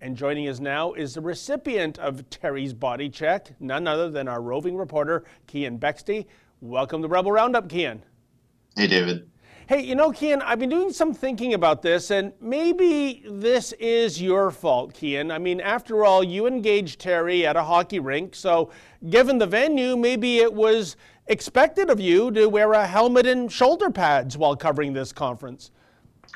And 0.00 0.16
joining 0.16 0.48
us 0.48 0.60
now 0.60 0.92
is 0.92 1.14
the 1.14 1.20
recipient 1.20 1.98
of 1.98 2.28
Terry's 2.30 2.74
body 2.74 3.08
check, 3.08 3.52
none 3.60 3.86
other 3.86 4.10
than 4.10 4.28
our 4.28 4.42
roving 4.42 4.76
reporter, 4.76 5.24
Keean 5.46 5.78
Bexte. 5.78 6.26
Welcome 6.60 7.02
to 7.02 7.08
Rebel 7.08 7.32
Roundup, 7.32 7.68
Keean. 7.68 8.02
Hey, 8.76 8.86
David. 8.86 9.30
Hey, 9.68 9.80
you 9.80 9.96
know, 9.96 10.12
Keean, 10.12 10.42
I've 10.42 10.60
been 10.60 10.70
doing 10.70 10.92
some 10.92 11.12
thinking 11.12 11.54
about 11.54 11.82
this, 11.82 12.12
and 12.12 12.32
maybe 12.40 13.24
this 13.28 13.72
is 13.72 14.22
your 14.22 14.52
fault, 14.52 14.94
Keean. 14.94 15.32
I 15.32 15.38
mean, 15.38 15.60
after 15.60 16.04
all, 16.04 16.22
you 16.22 16.46
engaged 16.46 17.00
Terry 17.00 17.44
at 17.44 17.56
a 17.56 17.64
hockey 17.64 17.98
rink, 17.98 18.36
so 18.36 18.70
given 19.10 19.38
the 19.38 19.46
venue, 19.46 19.96
maybe 19.96 20.38
it 20.38 20.54
was 20.54 20.96
expected 21.26 21.90
of 21.90 21.98
you 21.98 22.30
to 22.30 22.46
wear 22.46 22.74
a 22.74 22.86
helmet 22.86 23.26
and 23.26 23.50
shoulder 23.50 23.90
pads 23.90 24.38
while 24.38 24.54
covering 24.54 24.92
this 24.92 25.12
conference. 25.12 25.72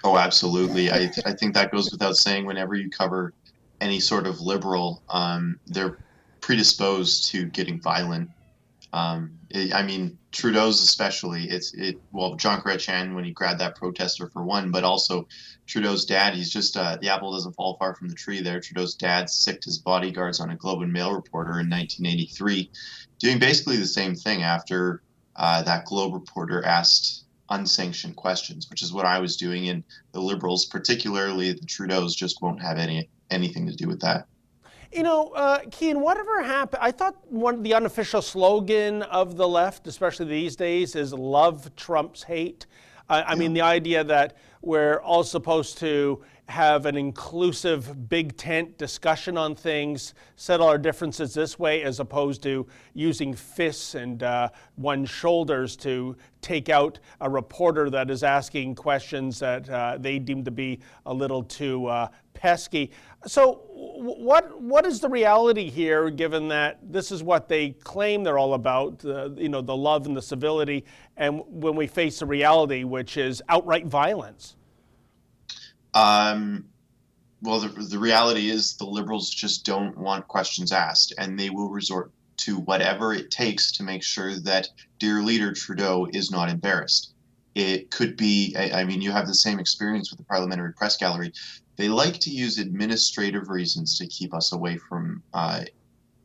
Oh, 0.03 0.17
absolutely. 0.17 0.91
I, 0.91 1.07
th- 1.07 1.27
I 1.27 1.33
think 1.33 1.55
that 1.55 1.71
goes 1.71 1.91
without 1.91 2.17
saying. 2.17 2.47
Whenever 2.47 2.75
you 2.75 2.89
cover 2.89 3.35
any 3.81 4.01
sort 4.01 4.27
of 4.27 4.41
liberal, 4.41 5.03
um, 5.11 5.59
they're 5.67 5.99
predisposed 6.41 7.31
to 7.31 7.47
getting 7.47 7.81
violent. 7.81 8.31
Um, 8.93 9.33
it, 9.51 9.75
I 9.75 9.83
mean, 9.83 10.19
Trudeau's 10.33 10.83
especially. 10.83 11.45
It's 11.45 11.75
it. 11.75 12.01
Well, 12.13 12.35
John 12.35 12.61
Chrétien 12.61 13.15
when 13.15 13.25
he 13.25 13.33
grabbed 13.33 13.61
that 13.61 13.77
protester 13.77 14.29
for 14.29 14.43
one, 14.43 14.71
but 14.71 14.85
also 14.85 15.29
Trudeau's 15.67 16.05
dad. 16.05 16.35
He's 16.35 16.51
just 16.51 16.77
uh, 16.77 16.97
the 17.01 17.09
apple 17.09 17.33
doesn't 17.33 17.53
fall 17.53 17.77
far 17.79 17.95
from 17.95 18.09
the 18.09 18.15
tree. 18.15 18.41
There, 18.41 18.61
Trudeau's 18.61 18.95
dad 18.95 19.29
sicked 19.29 19.65
his 19.65 19.79
bodyguards 19.79 20.41
on 20.41 20.51
a 20.51 20.57
Globe 20.57 20.83
and 20.83 20.93
Mail 20.93 21.13
reporter 21.13 21.61
in 21.61 21.71
1983, 21.71 22.71
doing 23.19 23.39
basically 23.39 23.77
the 23.77 23.87
same 23.87 24.15
thing 24.15 24.43
after 24.43 25.03
uh, 25.37 25.63
that 25.63 25.85
Globe 25.85 26.15
reporter 26.15 26.65
asked 26.65 27.25
unsanctioned 27.51 28.17
questions, 28.17 28.69
which 28.71 28.83
is 28.83 28.93
what 28.93 29.05
I 29.05 29.19
was 29.19 29.37
doing. 29.37 29.69
And 29.69 29.85
the 30.13 30.21
Liberals, 30.21 30.67
particularly 30.67 31.53
the 31.53 31.67
Trudeau's, 31.67 32.15
just 32.15 32.41
won't 32.43 32.63
have 32.63 32.79
any 32.79 33.09
anything 33.31 33.67
to 33.67 33.75
do 33.75 33.87
with 33.87 34.01
that. 34.01 34.27
You 34.93 35.05
know, 35.05 35.29
uh, 35.29 35.61
Keean, 35.71 36.01
whatever 36.01 36.43
happened, 36.43 36.83
I 36.83 36.91
thought 36.91 37.15
one 37.31 37.63
the 37.63 37.75
unofficial 37.75 38.23
slogan 38.23 39.03
of 39.03 39.37
the 39.37 39.47
left, 39.47 39.87
especially 39.87 40.27
these 40.27 40.57
days, 40.57 40.97
is 40.97 41.13
"Love 41.13 41.75
trumps 41.77 42.25
hate." 42.25 42.67
I, 43.09 43.23
I 43.23 43.35
mean, 43.35 43.53
the 43.53 43.61
idea 43.61 44.03
that 44.05 44.37
we're 44.63 45.01
all 45.01 45.25
supposed 45.25 45.79
to 45.79 46.23
have 46.51 46.85
an 46.85 46.97
inclusive 46.97 48.09
big 48.09 48.37
tent 48.37 48.77
discussion 48.77 49.39
on 49.39 49.55
things, 49.55 50.15
settle 50.35 50.67
our 50.67 50.79
differences 50.79 51.33
this 51.33 51.59
way, 51.59 51.83
as 51.83 52.01
opposed 52.01 52.43
to 52.43 52.67
using 52.93 53.33
fists 53.33 53.95
and 53.95 54.23
uh, 54.25 54.49
one's 54.77 55.09
shoulders 55.09 55.77
to 55.77 56.17
take 56.41 56.69
out 56.69 56.99
a 57.21 57.31
reporter 57.31 57.89
that 57.89 58.11
is 58.11 58.25
asking 58.25 58.75
questions 58.75 59.39
that 59.39 59.69
uh, 59.71 59.97
they 60.01 60.19
deem 60.19 60.43
to 60.43 60.51
be 60.51 60.81
a 61.07 61.15
little 61.15 61.45
too 61.45 61.87
uh, 61.87 62.09
pesky. 62.35 62.91
So, 63.27 63.63
what 63.73 64.61
what 64.61 64.85
is 64.87 64.99
the 65.01 65.09
reality 65.09 65.71
here? 65.71 66.11
Given 66.11 66.49
that 66.49 66.79
this 66.83 67.13
is 67.13 67.23
what 67.23 67.49
they 67.49 67.71
claim 67.71 68.25
they're 68.25 68.39
all 68.39 68.55
about, 68.55 69.05
you 69.05 69.49
know, 69.49 69.61
the 69.61 69.77
love 69.77 70.07
and 70.07 70.17
the 70.17 70.23
civility, 70.23 70.85
and 71.17 71.43
when 71.47 71.77
we 71.77 71.87
face 71.87 72.19
the 72.19 72.27
reality, 72.27 72.83
which 72.83 73.17
is 73.17 73.41
outright 73.49 73.87
violence. 73.87 74.57
Um, 75.95 76.65
well, 77.43 77.61
the, 77.61 77.69
the 77.69 77.99
reality 77.99 78.51
is 78.51 78.77
the 78.77 78.85
liberals 78.85 79.31
just 79.31 79.65
don't 79.65 79.97
want 79.97 80.29
questions 80.29 80.73
asked, 80.73 81.15
and 81.19 81.39
they 81.39 81.51
will 81.51 81.71
resort 81.71 82.13
to 82.39 82.59
whatever 82.61 83.13
it 83.13 83.31
takes 83.31 83.73
to 83.73 83.83
make 83.83 84.03
sure 84.03 84.35
that 84.41 84.69
dear 84.99 85.23
leader 85.23 85.53
Trudeau 85.53 86.07
is 86.13 86.31
not 86.31 86.49
embarrassed. 86.49 87.13
It 87.55 87.91
could 87.91 88.17
be, 88.17 88.55
I, 88.57 88.81
I 88.81 88.85
mean, 88.85 89.03
you 89.03 89.11
have 89.11 89.27
the 89.27 89.35
same 89.35 89.59
experience 89.59 90.11
with 90.11 90.19
the 90.19 90.25
Parliamentary 90.25 90.73
Press 90.73 90.97
Gallery. 90.97 91.33
They 91.77 91.89
like 91.89 92.19
to 92.21 92.31
use 92.31 92.59
administrative 92.59 93.49
reasons 93.49 93.99
to 93.99 94.07
keep 94.07 94.35
us 94.35 94.53
away 94.53 94.77
from 94.77 95.23
uh, 95.35 95.65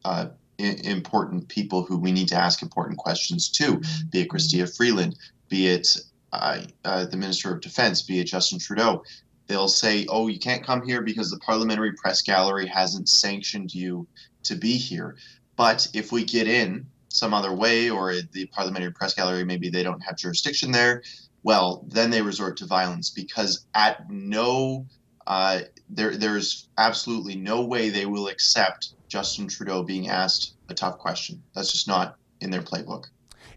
uh, 0.03 0.27
important 0.57 1.47
people 1.47 1.83
who 1.83 1.97
we 1.97 2.11
need 2.11 2.27
to 2.29 2.35
ask 2.35 2.61
important 2.61 2.97
questions 2.97 3.49
to, 3.49 3.81
be 4.11 4.21
it 4.21 4.29
Chrystia 4.29 4.73
Freeland, 4.75 5.17
be 5.49 5.67
it 5.67 5.97
uh, 6.31 6.61
uh, 6.83 7.05
the 7.05 7.17
Minister 7.17 7.53
of 7.53 7.61
Defense, 7.61 8.01
be 8.01 8.19
it 8.19 8.25
Justin 8.25 8.59
Trudeau. 8.59 9.03
They'll 9.47 9.67
say, 9.67 10.05
"Oh, 10.09 10.27
you 10.27 10.39
can't 10.39 10.63
come 10.63 10.85
here 10.85 11.01
because 11.01 11.29
the 11.29 11.39
Parliamentary 11.39 11.93
Press 11.93 12.21
Gallery 12.21 12.67
hasn't 12.67 13.09
sanctioned 13.09 13.73
you 13.73 14.07
to 14.43 14.55
be 14.55 14.77
here." 14.77 15.17
But 15.55 15.87
if 15.93 16.11
we 16.11 16.23
get 16.23 16.47
in 16.47 16.87
some 17.09 17.33
other 17.33 17.53
way, 17.53 17.89
or 17.89 18.13
the 18.33 18.45
Parliamentary 18.47 18.91
Press 18.91 19.13
Gallery 19.13 19.45
maybe 19.45 19.69
they 19.69 19.83
don't 19.83 20.01
have 20.01 20.17
jurisdiction 20.17 20.71
there, 20.71 21.03
well, 21.43 21.85
then 21.87 22.09
they 22.09 22.21
resort 22.21 22.57
to 22.57 22.65
violence 22.65 23.09
because 23.09 23.65
at 23.75 24.09
no 24.09 24.85
uh, 25.27 25.61
there 25.89 26.15
there's 26.15 26.67
absolutely 26.77 27.35
no 27.35 27.65
way 27.65 27.89
they 27.89 28.05
will 28.05 28.27
accept 28.27 28.93
Justin 29.07 29.47
Trudeau 29.47 29.83
being 29.83 30.09
asked 30.09 30.53
a 30.69 30.73
tough 30.73 30.97
question. 30.97 31.41
That's 31.53 31.71
just 31.71 31.87
not 31.87 32.17
in 32.41 32.49
their 32.49 32.61
playbook. 32.61 33.05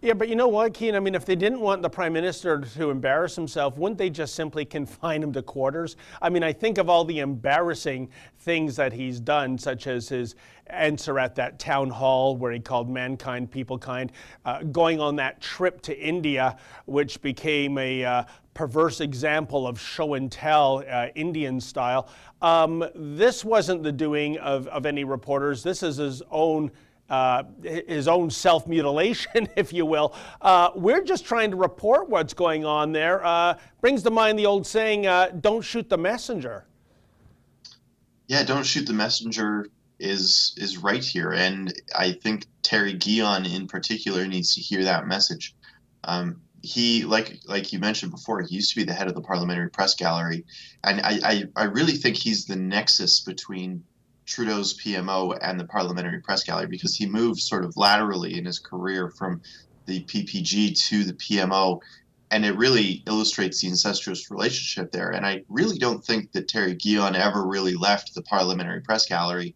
Yeah, 0.00 0.12
but 0.12 0.28
you 0.28 0.37
know 0.37 0.46
what, 0.46 0.74
Keean? 0.74 0.94
I 0.94 1.00
mean, 1.00 1.16
if 1.16 1.24
they 1.24 1.34
didn't 1.34 1.61
want 1.61 1.82
the 1.82 1.90
prime 1.90 2.12
minister 2.12 2.61
to 2.61 2.90
embarrass 2.90 3.34
himself, 3.34 3.76
wouldn't 3.76 3.98
they 3.98 4.11
just 4.11 4.37
simply 4.37 4.64
confine 4.64 5.22
him 5.22 5.32
to 5.32 5.42
quarters? 5.42 5.96
I 6.22 6.28
mean, 6.28 6.44
I 6.44 6.52
think 6.52 6.78
of 6.78 6.88
all 6.88 7.04
the 7.04 7.18
embarrassing 7.18 8.08
things 8.38 8.76
that 8.76 8.92
he's 8.92 9.18
done, 9.18 9.58
such 9.58 9.88
as 9.88 10.08
his 10.08 10.37
answer 10.68 11.18
at 11.18 11.34
that 11.34 11.58
town 11.58 11.90
hall 11.90 12.37
where 12.37 12.52
he 12.52 12.61
called 12.61 12.88
mankind 12.88 13.50
people 13.50 13.76
kind, 13.76 14.12
uh, 14.44 14.62
going 14.64 15.00
on 15.00 15.16
that 15.16 15.40
trip 15.40 15.80
to 15.82 15.98
India, 15.98 16.56
which 16.87 17.20
became 17.20 17.76
a 17.78 18.04
uh, 18.04 18.24
perverse 18.54 19.00
example 19.00 19.66
of 19.66 19.80
show 19.80 20.14
and 20.14 20.30
tell, 20.30 20.84
uh, 20.88 21.08
Indian 21.16 21.61
style. 21.61 22.08
Um, 22.40 22.84
this 22.94 23.44
wasn't 23.44 23.82
the 23.82 23.92
doing 23.92 24.38
of, 24.38 24.68
of 24.68 24.87
any 24.87 25.02
reporters. 25.02 25.64
This 25.64 25.82
is 25.82 25.96
his 25.96 26.22
own 26.30 26.70
uh, 27.08 27.44
his 27.62 28.08
own 28.08 28.30
self 28.30 28.66
mutilation, 28.66 29.48
if 29.56 29.72
you 29.72 29.86
will. 29.86 30.14
Uh, 30.40 30.70
we're 30.74 31.02
just 31.02 31.24
trying 31.24 31.50
to 31.50 31.56
report 31.56 32.08
what's 32.08 32.34
going 32.34 32.64
on 32.64 32.92
there. 32.92 33.24
Uh, 33.24 33.58
brings 33.80 34.02
to 34.02 34.10
mind 34.10 34.38
the 34.38 34.46
old 34.46 34.66
saying, 34.66 35.06
uh, 35.06 35.30
don't 35.40 35.62
shoot 35.62 35.88
the 35.88 35.98
messenger. 35.98 36.64
Yeah, 38.26 38.42
don't 38.42 38.64
shoot 38.64 38.86
the 38.86 38.92
messenger 38.92 39.68
is 39.98 40.54
is 40.56 40.78
right 40.78 41.02
here, 41.02 41.32
and 41.32 41.72
I 41.96 42.12
think 42.12 42.46
Terry 42.62 42.92
Guillon 42.92 43.46
in 43.46 43.66
particular 43.66 44.26
needs 44.26 44.54
to 44.54 44.60
hear 44.60 44.84
that 44.84 45.06
message. 45.06 45.54
Um, 46.04 46.42
he, 46.62 47.04
like 47.04 47.40
like 47.46 47.72
you 47.72 47.78
mentioned 47.78 48.12
before, 48.12 48.42
he 48.42 48.54
used 48.54 48.70
to 48.70 48.76
be 48.76 48.84
the 48.84 48.92
head 48.92 49.08
of 49.08 49.14
the 49.14 49.20
Parliamentary 49.20 49.70
Press 49.70 49.94
Gallery, 49.94 50.44
and 50.84 51.00
I, 51.00 51.18
I, 51.24 51.44
I 51.56 51.64
really 51.64 51.94
think 51.94 52.16
he's 52.16 52.44
the 52.44 52.56
nexus 52.56 53.20
between 53.20 53.82
Trudeau's 54.28 54.78
PMO 54.78 55.36
and 55.40 55.58
the 55.58 55.64
Parliamentary 55.64 56.20
Press 56.20 56.44
Gallery 56.44 56.66
because 56.66 56.94
he 56.94 57.06
moved 57.06 57.40
sort 57.40 57.64
of 57.64 57.76
laterally 57.76 58.38
in 58.38 58.44
his 58.44 58.58
career 58.58 59.08
from 59.08 59.40
the 59.86 60.04
PPG 60.04 60.78
to 60.88 61.04
the 61.04 61.14
PMO, 61.14 61.80
and 62.30 62.44
it 62.44 62.56
really 62.56 63.02
illustrates 63.06 63.60
the 63.60 63.68
incestuous 63.68 64.30
relationship 64.30 64.92
there. 64.92 65.10
And 65.10 65.24
I 65.24 65.44
really 65.48 65.78
don't 65.78 66.04
think 66.04 66.32
that 66.32 66.46
Terry 66.46 66.74
Guillon 66.74 67.16
ever 67.16 67.46
really 67.46 67.74
left 67.74 68.14
the 68.14 68.22
Parliamentary 68.22 68.82
Press 68.82 69.06
Gallery 69.06 69.54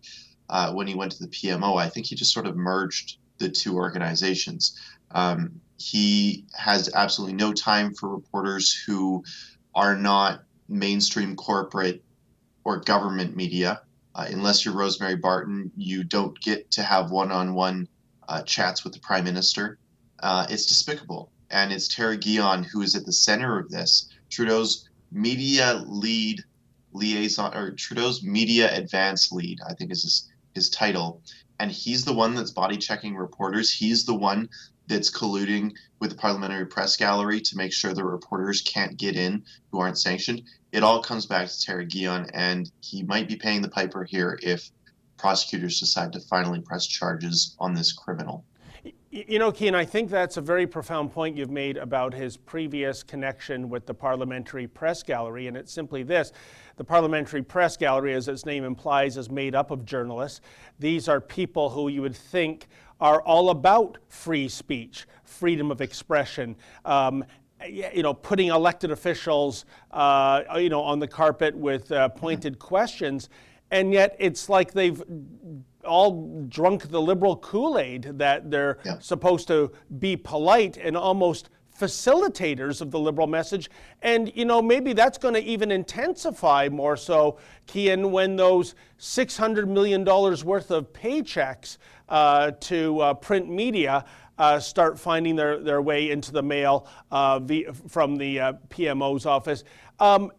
uh, 0.48 0.72
when 0.72 0.86
he 0.86 0.94
went 0.94 1.12
to 1.12 1.22
the 1.22 1.28
PMO. 1.28 1.78
I 1.78 1.88
think 1.88 2.06
he 2.06 2.14
just 2.14 2.32
sort 2.32 2.46
of 2.46 2.56
merged 2.56 3.18
the 3.38 3.50
two 3.50 3.76
organizations. 3.76 4.80
Um, 5.10 5.60
he 5.76 6.46
has 6.54 6.90
absolutely 6.94 7.34
no 7.34 7.52
time 7.52 7.92
for 7.92 8.08
reporters 8.08 8.72
who 8.72 9.22
are 9.74 9.96
not 9.96 10.44
mainstream 10.68 11.36
corporate 11.36 12.02
or 12.64 12.78
government 12.78 13.36
media. 13.36 13.82
Uh, 14.14 14.26
unless 14.28 14.64
you're 14.64 14.74
Rosemary 14.74 15.16
Barton, 15.16 15.70
you 15.76 16.04
don't 16.04 16.38
get 16.40 16.70
to 16.72 16.82
have 16.82 17.10
one-on-one 17.10 17.88
uh, 18.28 18.42
chats 18.42 18.84
with 18.84 18.92
the 18.92 19.00
prime 19.00 19.24
minister. 19.24 19.78
Uh, 20.22 20.46
it's 20.50 20.66
despicable, 20.66 21.30
and 21.50 21.72
it's 21.72 21.88
Terry 21.88 22.16
Guillon 22.16 22.62
who 22.62 22.82
is 22.82 22.94
at 22.94 23.06
the 23.06 23.12
center 23.12 23.58
of 23.58 23.70
this. 23.70 24.08
Trudeau's 24.30 24.88
media 25.10 25.82
lead 25.86 26.42
liaison, 26.92 27.56
or 27.56 27.70
Trudeau's 27.72 28.22
media 28.22 28.74
advance 28.76 29.32
lead, 29.32 29.58
I 29.66 29.74
think 29.74 29.90
is 29.90 30.02
his, 30.02 30.28
his 30.54 30.70
title, 30.70 31.22
and 31.58 31.70
he's 31.70 32.04
the 32.04 32.12
one 32.12 32.34
that's 32.34 32.50
body 32.50 32.76
checking 32.76 33.16
reporters. 33.16 33.72
He's 33.72 34.04
the 34.04 34.14
one 34.14 34.48
that's 34.88 35.10
colluding 35.10 35.72
with 36.00 36.10
the 36.10 36.16
parliamentary 36.16 36.66
press 36.66 36.96
gallery 36.96 37.40
to 37.40 37.56
make 37.56 37.72
sure 37.72 37.94
the 37.94 38.04
reporters 38.04 38.60
can't 38.62 38.96
get 38.96 39.16
in 39.16 39.44
who 39.70 39.78
aren't 39.78 39.98
sanctioned. 39.98 40.42
It 40.72 40.82
all 40.82 41.02
comes 41.02 41.26
back 41.26 41.48
to 41.48 41.60
Terry 41.60 41.84
Guillon, 41.84 42.28
and 42.32 42.70
he 42.80 43.02
might 43.02 43.28
be 43.28 43.36
paying 43.36 43.60
the 43.60 43.68
piper 43.68 44.04
here 44.04 44.38
if 44.42 44.70
prosecutors 45.18 45.78
decide 45.78 46.12
to 46.14 46.20
finally 46.20 46.60
press 46.60 46.86
charges 46.86 47.54
on 47.58 47.74
this 47.74 47.92
criminal. 47.92 48.44
You 49.10 49.38
know, 49.38 49.52
Keean, 49.52 49.74
I 49.74 49.84
think 49.84 50.08
that's 50.08 50.38
a 50.38 50.40
very 50.40 50.66
profound 50.66 51.12
point 51.12 51.36
you've 51.36 51.50
made 51.50 51.76
about 51.76 52.14
his 52.14 52.38
previous 52.38 53.02
connection 53.02 53.68
with 53.68 53.84
the 53.84 53.92
Parliamentary 53.92 54.66
Press 54.66 55.02
Gallery, 55.02 55.46
and 55.46 55.56
it's 55.56 55.70
simply 55.70 56.02
this. 56.02 56.32
The 56.76 56.84
Parliamentary 56.84 57.42
Press 57.42 57.76
Gallery, 57.76 58.14
as 58.14 58.26
its 58.26 58.46
name 58.46 58.64
implies, 58.64 59.18
is 59.18 59.30
made 59.30 59.54
up 59.54 59.70
of 59.70 59.84
journalists. 59.84 60.40
These 60.78 61.06
are 61.08 61.20
people 61.20 61.68
who 61.68 61.88
you 61.88 62.00
would 62.00 62.16
think 62.16 62.68
are 63.02 63.20
all 63.20 63.50
about 63.50 63.98
free 64.08 64.48
speech, 64.48 65.06
freedom 65.24 65.70
of 65.70 65.82
expression, 65.82 66.56
um, 66.86 67.22
you 67.68 68.02
know, 68.02 68.14
putting 68.14 68.48
elected 68.48 68.90
officials, 68.90 69.64
uh, 69.90 70.42
you 70.56 70.68
know, 70.68 70.82
on 70.82 70.98
the 70.98 71.08
carpet 71.08 71.56
with 71.56 71.90
uh, 71.92 72.08
pointed 72.08 72.58
questions, 72.58 73.28
and 73.70 73.92
yet 73.92 74.16
it's 74.18 74.48
like 74.48 74.72
they've 74.72 75.02
all 75.84 76.44
drunk 76.48 76.88
the 76.88 77.00
liberal 77.00 77.36
Kool-Aid 77.36 78.18
that 78.18 78.50
they're 78.50 78.78
yeah. 78.84 78.98
supposed 79.00 79.48
to 79.48 79.72
be 79.98 80.16
polite 80.16 80.76
and 80.76 80.96
almost 80.96 81.48
facilitators 81.78 82.80
of 82.80 82.90
the 82.90 82.98
liberal 82.98 83.26
message. 83.26 83.70
And, 84.02 84.34
you 84.36 84.44
know, 84.44 84.62
maybe 84.62 84.92
that's 84.92 85.18
going 85.18 85.34
to 85.34 85.42
even 85.42 85.70
intensify 85.70 86.68
more 86.70 86.96
so, 86.96 87.38
Keean, 87.66 88.12
when 88.12 88.36
those 88.36 88.74
$600 89.00 89.66
million 89.66 90.04
worth 90.04 90.70
of 90.70 90.92
paychecks 90.92 91.78
uh, 92.08 92.52
to 92.60 93.00
uh, 93.00 93.14
print 93.14 93.48
media 93.48 94.04
uh, 94.38 94.58
start 94.58 94.98
finding 94.98 95.36
their, 95.36 95.58
their 95.58 95.82
way 95.82 96.10
into 96.10 96.32
the 96.32 96.42
mail 96.42 96.86
uh, 97.10 97.38
via, 97.38 97.72
from 97.72 98.16
the 98.16 98.40
uh, 98.40 98.52
PMO's 98.68 99.26
office. 99.26 99.64
Um, 100.00 100.32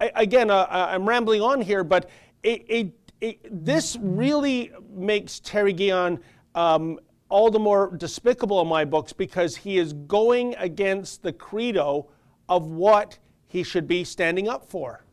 again, 0.00 0.50
uh, 0.50 0.66
I'm 0.70 1.08
rambling 1.08 1.40
on 1.40 1.60
here, 1.60 1.84
but 1.84 2.10
it, 2.42 2.64
it 2.68 2.92
it, 3.20 3.64
this 3.64 3.96
really 4.00 4.72
makes 4.90 5.40
Terry 5.40 5.72
Guillon 5.72 6.20
um, 6.54 6.98
all 7.28 7.50
the 7.50 7.58
more 7.58 7.94
despicable 7.96 8.60
in 8.60 8.68
my 8.68 8.84
books 8.84 9.12
because 9.12 9.56
he 9.56 9.78
is 9.78 9.92
going 9.92 10.54
against 10.58 11.22
the 11.22 11.32
credo 11.32 12.08
of 12.48 12.66
what 12.66 13.18
he 13.46 13.62
should 13.62 13.86
be 13.86 14.04
standing 14.04 14.48
up 14.48 14.68
for. 14.68 15.04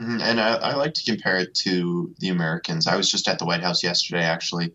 Mm-hmm. 0.00 0.20
And 0.22 0.40
I, 0.40 0.54
I, 0.54 0.74
like 0.74 0.94
to 0.94 1.04
compare 1.04 1.36
it 1.38 1.54
to 1.56 2.14
the 2.20 2.30
Americans. 2.30 2.86
I 2.86 2.96
was 2.96 3.10
just 3.10 3.28
at 3.28 3.38
the 3.38 3.44
White 3.44 3.62
House 3.62 3.82
yesterday, 3.82 4.22
actually, 4.22 4.72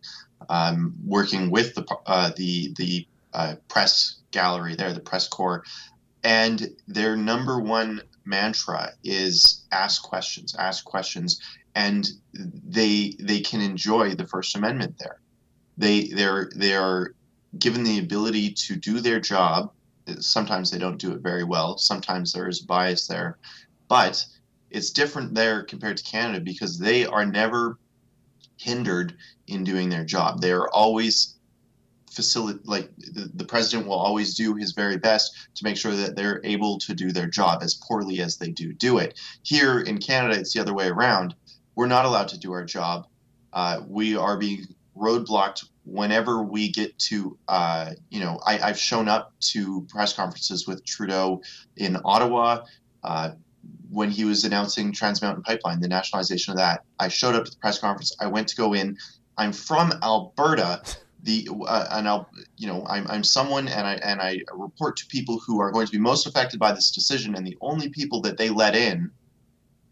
um, 0.49 0.93
working 1.05 1.49
with 1.49 1.75
the 1.75 1.85
uh, 2.05 2.31
the 2.35 2.73
the 2.77 3.07
uh, 3.33 3.55
press 3.67 4.17
gallery 4.31 4.75
there, 4.75 4.93
the 4.93 4.99
press 4.99 5.27
corps, 5.27 5.63
and 6.23 6.75
their 6.87 7.15
number 7.15 7.59
one 7.59 8.01
mantra 8.25 8.91
is 9.03 9.63
ask 9.71 10.03
questions, 10.03 10.55
ask 10.57 10.83
questions, 10.85 11.41
and 11.75 12.09
they 12.33 13.13
they 13.19 13.41
can 13.41 13.61
enjoy 13.61 14.15
the 14.15 14.27
First 14.27 14.55
Amendment 14.55 14.95
there. 14.99 15.19
They 15.77 16.07
they're 16.07 16.49
they 16.55 16.75
are 16.75 17.13
given 17.59 17.83
the 17.83 17.99
ability 17.99 18.51
to 18.51 18.75
do 18.75 18.99
their 18.99 19.19
job. 19.19 19.71
Sometimes 20.19 20.69
they 20.69 20.77
don't 20.77 20.97
do 20.97 21.11
it 21.13 21.21
very 21.21 21.43
well. 21.43 21.77
Sometimes 21.77 22.31
there 22.31 22.47
is 22.47 22.59
bias 22.59 23.07
there, 23.07 23.37
but 23.87 24.25
it's 24.69 24.89
different 24.89 25.33
there 25.33 25.63
compared 25.63 25.97
to 25.97 26.03
Canada 26.03 26.41
because 26.41 26.77
they 26.77 27.05
are 27.05 27.25
never 27.25 27.77
hindered 28.57 29.15
in 29.47 29.63
doing 29.63 29.89
their 29.89 30.05
job. 30.05 30.41
They 30.41 30.51
are 30.51 30.69
always 30.69 31.35
facilitate 32.11 32.65
like 32.65 32.95
the, 32.95 33.29
the 33.33 33.43
president 33.43 33.87
will 33.87 33.95
always 33.95 34.35
do 34.35 34.55
his 34.55 34.71
very 34.71 34.97
best 34.97 35.49
to 35.55 35.63
make 35.65 35.75
sure 35.75 35.93
that 35.93 36.15
they're 36.15 36.39
able 36.45 36.79
to 36.79 36.93
do 36.93 37.11
their 37.11 37.27
job 37.27 37.61
as 37.61 37.73
poorly 37.73 38.21
as 38.21 38.37
they 38.37 38.49
do 38.49 38.73
do 38.73 38.97
it. 38.97 39.19
Here 39.43 39.81
in 39.81 39.97
Canada, 39.97 40.39
it's 40.39 40.53
the 40.53 40.61
other 40.61 40.73
way 40.73 40.87
around 40.87 41.35
we're 41.75 41.87
not 41.87 42.05
allowed 42.05 42.29
to 42.29 42.39
do 42.39 42.53
our 42.53 42.63
job. 42.63 43.07
Uh, 43.51 43.81
we 43.87 44.15
are 44.15 44.37
being 44.37 44.65
roadblocked 44.97 45.65
whenever 45.83 46.41
we 46.41 46.71
get 46.71 46.97
to, 46.97 47.37
uh, 47.47 47.91
you 48.09 48.19
know, 48.19 48.39
I, 48.45 48.57
have 48.57 48.79
shown 48.79 49.07
up 49.07 49.33
to 49.51 49.81
press 49.89 50.13
conferences 50.13 50.65
with 50.67 50.83
Trudeau 50.85 51.41
in 51.77 51.97
Ottawa 52.03 52.63
uh, 53.03 53.31
when 53.95 54.11
he 54.11 54.25
was 54.25 54.43
announcing 54.43 54.91
Trans 54.91 55.21
Mountain 55.21 55.43
Pipeline, 55.43 55.79
the 55.79 55.87
nationalization 55.87 56.51
of 56.51 56.57
that. 56.57 56.83
I 56.99 57.07
showed 57.07 57.33
up 57.33 57.45
to 57.45 57.51
the 57.51 57.57
press 57.57 57.79
conference. 57.79 58.13
I 58.19 58.27
went 58.27 58.49
to 58.49 58.55
go 58.57 58.73
in. 58.73 58.97
I'm 59.37 59.53
from 59.53 59.93
Alberta. 60.03 60.81
The 61.23 61.47
uh, 61.65 61.87
and 61.91 62.07
I'll 62.07 62.29
you 62.57 62.67
know 62.67 62.85
I'm, 62.87 63.07
I'm 63.07 63.23
someone 63.23 63.67
and 63.67 63.87
I 63.87 63.93
and 63.95 64.21
I 64.21 64.41
report 64.53 64.97
to 64.97 65.05
people 65.07 65.39
who 65.39 65.59
are 65.59 65.71
going 65.71 65.87
to 65.87 65.91
be 65.91 65.97
most 65.97 66.27
affected 66.27 66.59
by 66.59 66.71
this 66.73 66.91
decision 66.91 67.33
and 67.35 67.47
the 67.47 67.57
only 67.61 67.89
people 67.89 68.21
that 68.21 68.37
they 68.37 68.49
let 68.49 68.75
in 68.75 69.09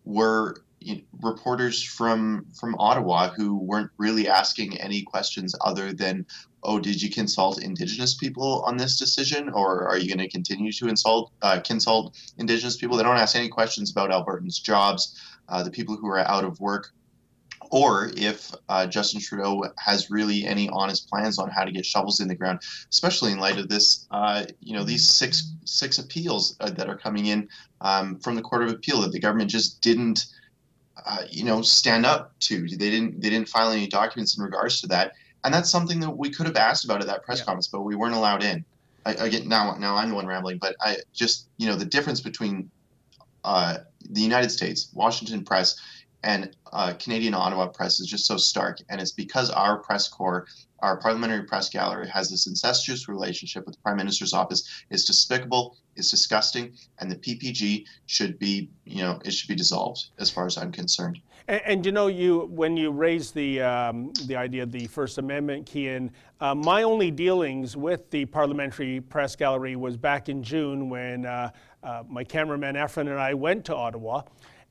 were 0.06 0.58
you 0.80 0.96
know, 0.96 1.02
reporters 1.22 1.82
from 1.82 2.46
from 2.54 2.76
Ottawa 2.78 3.30
who 3.30 3.58
weren't 3.58 3.90
really 3.98 4.28
asking 4.28 4.78
any 4.80 5.02
questions 5.02 5.56
other 5.62 5.92
than, 5.92 6.26
"Oh, 6.64 6.80
did 6.80 7.02
you 7.02 7.10
consult 7.10 7.62
Indigenous 7.62 8.14
people 8.14 8.64
on 8.66 8.78
this 8.78 8.98
decision, 8.98 9.50
or 9.50 9.88
are 9.88 9.98
you 9.98 10.08
going 10.08 10.26
to 10.26 10.30
continue 10.30 10.72
to 10.74 10.88
insult 10.88 11.32
uh, 11.42 11.60
consult 11.60 12.16
Indigenous 12.38 12.78
people?" 12.78 12.98
They 12.98 13.04
don't 13.04 13.18
ask 13.18 13.36
any 13.36 13.50
questions 13.50 13.92
about 13.92 14.12
Albertans' 14.12 14.62
jobs, 14.62 15.20
uh, 15.50 15.64
the 15.64 15.72
people 15.72 15.96
who 15.96 16.08
are 16.08 16.20
out 16.20 16.44
of 16.44 16.60
work, 16.60 16.92
or 17.70 18.12
if 18.16 18.52
uh, 18.70 18.86
Justin 18.86 19.22
Trudeau 19.22 19.64
has 19.78 20.10
really 20.10 20.46
any 20.46 20.70
honest 20.70 21.10
plans 21.10 21.40
on 21.40 21.50
how 21.50 21.64
to 21.64 21.72
get 21.72 21.86
shovels 21.86 22.20
in 22.20 22.28
the 22.28 22.36
ground, 22.36 22.60
especially 22.90 23.32
in 23.32 23.40
light 23.40 23.58
of 23.58 23.70
this, 23.70 24.08
uh, 24.12 24.46
you 24.60 24.74
know, 24.74 24.84
these 24.84 25.08
six 25.08 25.54
six 25.66 26.00
appeals 26.00 26.56
uh, 26.60 26.70
that 26.70 26.90
are 26.90 26.98
coming 26.98 27.28
in 27.28 27.50
um, 27.82 28.20
from 28.20 28.36
the 28.36 28.42
Court 28.42 28.64
of 28.64 28.70
Appeal 28.70 29.02
that 29.02 29.12
the 29.12 29.20
government 29.20 29.50
just 29.50 29.82
didn't 29.82 30.28
uh, 31.06 31.24
you 31.30 31.44
know, 31.44 31.62
stand 31.62 32.06
up 32.06 32.38
to. 32.40 32.68
They 32.68 32.90
didn't 32.90 33.22
they 33.22 33.30
didn't 33.30 33.50
file 33.50 33.72
any 33.72 33.88
documents 33.88 34.38
in 34.38 34.44
regards 34.44 34.82
to 34.82 34.88
that, 34.88 35.14
and 35.44 35.54
that's 35.54 35.70
something 35.70 36.00
that 36.00 36.10
we 36.10 36.30
could 36.30 36.46
have 36.46 36.56
asked 36.56 36.86
about 36.86 37.02
at 37.02 37.08
that 37.08 37.24
press 37.24 37.40
yeah. 37.40 37.46
conference, 37.46 37.68
but 37.68 37.82
we 37.82 37.96
weren't 37.96 38.16
allowed 38.16 38.44
in. 38.44 38.64
I, 39.06 39.14
again, 39.14 39.48
now 39.48 39.76
now 39.78 39.96
I'm 39.96 40.10
the 40.10 40.16
one 40.16 40.28
rambling, 40.28 40.58
but 40.60 40.76
I 40.80 40.98
just 41.14 41.50
you 41.58 41.68
know 41.68 41.76
the 41.76 41.86
difference 41.86 42.22
between 42.22 42.70
uh, 43.44 43.80
the 44.10 44.22
United 44.22 44.50
States, 44.50 44.90
Washington 44.94 45.44
press, 45.44 45.80
and 46.24 46.56
uh, 46.72 46.94
Canadian 47.00 47.34
Ottawa 47.34 47.68
press 47.68 48.00
is 48.00 48.08
just 48.08 48.26
so 48.26 48.38
stark, 48.38 48.80
and 48.90 49.02
it's 49.02 49.12
because 49.12 49.50
our 49.50 49.78
press 49.78 50.08
corps 50.08 50.48
our 50.84 50.98
parliamentary 50.98 51.44
press 51.44 51.70
gallery 51.70 52.08
has 52.10 52.30
this 52.30 52.46
incestuous 52.46 53.08
relationship 53.08 53.66
with 53.66 53.76
the 53.76 53.82
prime 53.82 53.96
minister's 53.96 54.34
office 54.34 54.84
is 54.90 55.06
despicable 55.06 55.78
is 55.96 56.10
disgusting 56.10 56.74
and 57.00 57.12
the 57.12 57.16
ppg 57.16 57.86
should 58.06 58.38
be 58.40 58.70
you 58.86 59.02
know 59.04 59.20
it 59.26 59.32
should 59.32 59.48
be 59.48 59.56
dissolved 59.56 60.08
as 60.20 60.30
far 60.30 60.46
as 60.46 60.58
i'm 60.58 60.72
concerned. 60.72 61.20
And, 61.48 61.62
and 61.66 61.86
you 61.86 61.92
know 61.92 62.08
you 62.08 62.48
when 62.52 62.78
you 62.78 62.92
raised 62.92 63.34
the 63.36 63.62
um, 63.62 64.14
the 64.26 64.36
idea 64.36 64.64
of 64.64 64.72
the 64.72 64.88
first 64.88 65.18
amendment 65.18 65.66
Keean 65.66 66.12
uh, 66.40 66.56
my 66.56 66.84
only 66.84 67.12
dealings 67.12 67.76
with 67.76 68.10
the 68.12 68.26
parliamentary 68.26 69.02
press 69.02 69.36
gallery 69.36 69.76
was 69.76 69.98
back 69.98 70.30
in 70.30 70.44
june 70.44 70.90
when 70.90 71.26
uh, 71.26 71.50
uh, 71.84 72.04
my 72.08 72.24
cameraman 72.24 72.76
Efren 72.76 73.10
and 73.10 73.20
i 73.20 73.34
went 73.34 73.66
to 73.66 73.76
ottawa 73.76 74.24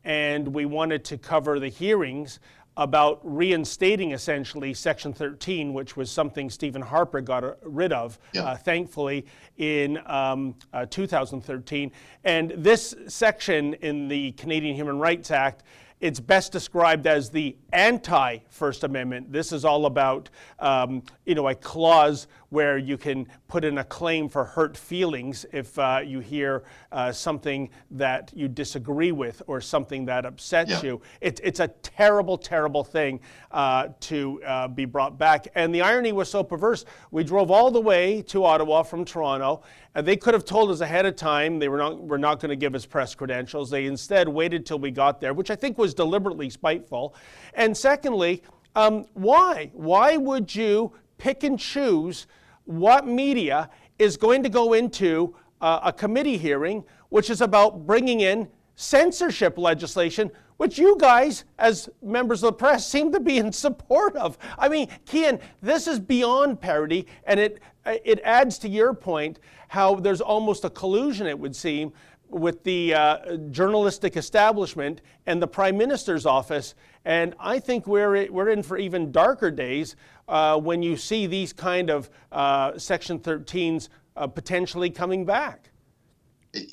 and 0.05 0.49
we 0.49 0.65
wanted 0.65 1.05
to 1.05 1.19
cover 1.19 1.61
the 1.61 1.69
hearings 1.69 2.41
about 2.77 3.21
reinstating 3.23 4.13
essentially 4.13 4.73
Section 4.73 5.13
13, 5.13 5.75
which 5.75 5.97
was 5.97 6.11
something 6.11 6.49
Stephen 6.49 6.83
Harper 6.83 7.21
got 7.21 7.59
rid 7.63 7.93
of, 7.93 8.19
yeah. 8.33 8.45
uh, 8.45 8.57
thankfully, 8.57 9.27
in 9.59 9.99
um, 10.07 10.55
uh, 10.73 10.87
2013. 10.87 11.93
And 12.25 12.53
this 12.57 12.95
section 13.09 13.75
in 13.75 14.09
the 14.09 14.33
Canadian 14.33 14.75
Human 14.75 14.99
Rights 14.99 15.31
Act 15.31 15.65
it's 16.03 16.19
best 16.19 16.51
described 16.51 17.07
as 17.07 17.31
the 17.31 17.57
anti 17.73 18.39
First 18.49 18.83
Amendment. 18.83 19.33
This 19.33 19.53
is 19.53 19.65
all 19.65 19.87
about, 19.87 20.29
um, 20.59 21.05
you 21.25 21.37
know, 21.37 21.47
a 21.47 21.55
clause 21.55 22.27
where 22.53 22.77
you 22.77 22.99
can 22.99 23.27
put 23.49 23.65
in 23.65 23.79
a 23.79 23.85
claim 23.85 24.29
for 24.29 24.45
hurt 24.45 24.77
feelings 24.77 25.47
if 25.55 25.79
uh, 25.79 26.03
you 26.05 26.21
hear 26.21 26.65
uh, 26.93 27.11
something 27.11 27.71
that 27.91 28.31
you 28.37 28.47
disagree 28.47 29.11
with 29.11 29.41
or 29.47 29.59
something 29.59 30.05
that 30.05 30.27
upsets 30.27 30.71
yeah. 30.71 30.83
you. 30.83 31.01
It, 31.23 31.41
it's 31.43 31.61
a 31.61 31.69
terrible, 31.69 32.37
terrible 32.37 32.85
thing 32.85 33.21
uh, 33.53 33.89
to 34.01 34.43
uh, 34.45 34.69
be 34.69 34.85
brought 34.85 35.17
back. 35.17 35.49
And 35.55 35.75
the 35.75 35.81
irony 35.81 36.13
was 36.13 36.29
so 36.29 36.45
perverse. 36.45 36.85
We 37.11 37.25
drove 37.25 37.51
all 37.51 37.71
the 37.71 37.81
way 37.81 38.21
to 38.29 38.45
Ottawa 38.45 38.83
from 38.83 39.07
Toronto, 39.07 39.63
and 39.95 40.07
they 40.07 40.19
could 40.19 40.35
have 40.35 40.45
told 40.45 40.71
us 40.71 40.83
ahead 40.83 41.07
of 41.07 41.17
time 41.17 41.59
they 41.59 41.71
were 41.71 41.79
not, 41.79 42.03
were 42.03 42.19
not 42.19 42.39
going 42.39 42.51
to 42.51 42.57
give 42.57 42.75
us 42.75 42.85
press 42.85 43.15
credentials. 43.15 43.71
They 43.71 43.87
instead 43.87 44.29
waited 44.29 44.67
till 44.67 44.79
we 44.79 44.91
got 44.91 45.23
there, 45.23 45.33
which 45.33 45.51
I 45.51 45.57
think 45.57 45.79
was 45.79 45.95
deliberately 45.95 46.51
spiteful. 46.51 47.15
And 47.55 47.75
secondly, 47.75 48.43
um, 48.77 49.07
why? 49.15 49.71
Why 49.73 50.19
would 50.19 50.55
you 50.55 50.93
pick 51.17 51.45
and 51.45 51.59
choose 51.59 52.27
what 52.65 53.07
media 53.07 53.71
is 53.99 54.17
going 54.17 54.43
to 54.43 54.49
go 54.49 54.73
into 54.73 55.35
uh, 55.61 55.81
a 55.85 55.93
committee 55.93 56.37
hearing 56.37 56.85
which 57.13 57.29
is 57.29 57.43
about 57.43 57.87
bringing 57.87 58.21
in 58.21 58.49
censorship 58.75 59.59
legislation, 59.59 60.31
which 60.57 60.79
you 60.79 60.97
guys, 60.99 61.45
as 61.59 61.91
members 62.03 62.43
of 62.43 62.49
the 62.49 62.53
press, 62.55 62.87
seem 62.91 63.13
to 63.13 63.21
be 63.21 63.37
in 63.37 63.53
support 63.53 64.17
of. 64.17 64.39
I 64.59 64.71
mean, 64.71 64.89
Keean, 65.05 65.39
this 65.61 65.87
is 65.87 66.01
beyond 66.01 66.61
parody, 66.61 67.07
and 67.25 67.39
it, 67.39 67.61
it 67.85 68.19
adds 68.25 68.59
to 68.61 68.69
your 68.69 68.95
point 68.95 69.41
how 69.69 69.97
there's 69.97 70.23
almost 70.23 70.65
a 70.65 70.71
collusion, 70.71 71.27
it 71.27 71.39
would 71.39 71.55
seem, 71.55 71.93
with 72.33 72.65
the 72.65 72.95
uh, 72.95 73.37
journalistic 73.51 74.17
establishment 74.17 75.01
and 75.27 75.41
the 75.41 75.47
Prime 75.47 75.77
Minister's 75.77 76.27
office. 76.27 76.75
And 77.05 77.35
I 77.39 77.59
think 77.59 77.87
we're, 77.87 78.31
we're 78.31 78.49
in 78.49 78.63
for 78.63 78.79
even 78.79 79.13
darker 79.13 79.51
days 79.51 79.97
uh, 80.29 80.59
when 80.59 80.83
you 80.83 80.97
see 80.97 81.27
these 81.27 81.53
kind 81.53 81.91
of 81.91 82.11
uh, 82.31 82.79
Section 82.79 83.19
13s 83.19 83.89
uh, 84.17 84.27
potentially 84.27 84.91
coming 84.91 85.25
back. 85.25 85.71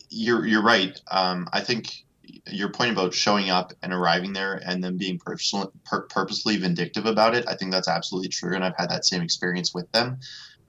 You're, 0.10 0.46
you're 0.46 0.64
right. 0.64 1.00
Um, 1.12 1.48
I 1.54 1.62
think 1.62 2.04
your 2.48 2.70
point 2.70 2.92
about 2.92 3.14
showing 3.14 3.50
up 3.50 3.74
and 3.82 3.94
arriving 3.94 4.34
there 4.34 4.62
and 4.66 4.84
then 4.84 4.98
being 4.98 5.18
personal, 5.20 5.72
pur- 5.86 6.08
purposely 6.08 6.58
vindictive 6.58 7.06
about 7.06 7.36
it, 7.36 7.46
I 7.48 7.56
think 7.56 7.72
that's 7.72 7.88
absolutely 7.88 8.30
true. 8.30 8.56
And 8.56 8.64
I've 8.64 8.78
had 8.78 8.90
that 8.90 9.06
same 9.06 9.22
experience 9.22 9.74
with 9.74 9.92
them. 9.92 10.20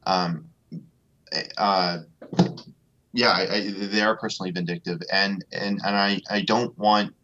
Um, 0.04 0.46
uh, 1.58 1.98
yeah, 3.12 3.30
I, 3.30 3.42
I, 3.42 3.70
they 3.70 4.02
are 4.02 4.16
personally 4.16 4.50
vindictive, 4.52 5.00
and 5.12 5.44
and 5.52 5.80
and 5.84 5.96
I 5.96 6.20
I 6.30 6.42
don't 6.42 6.76
want 6.78 7.14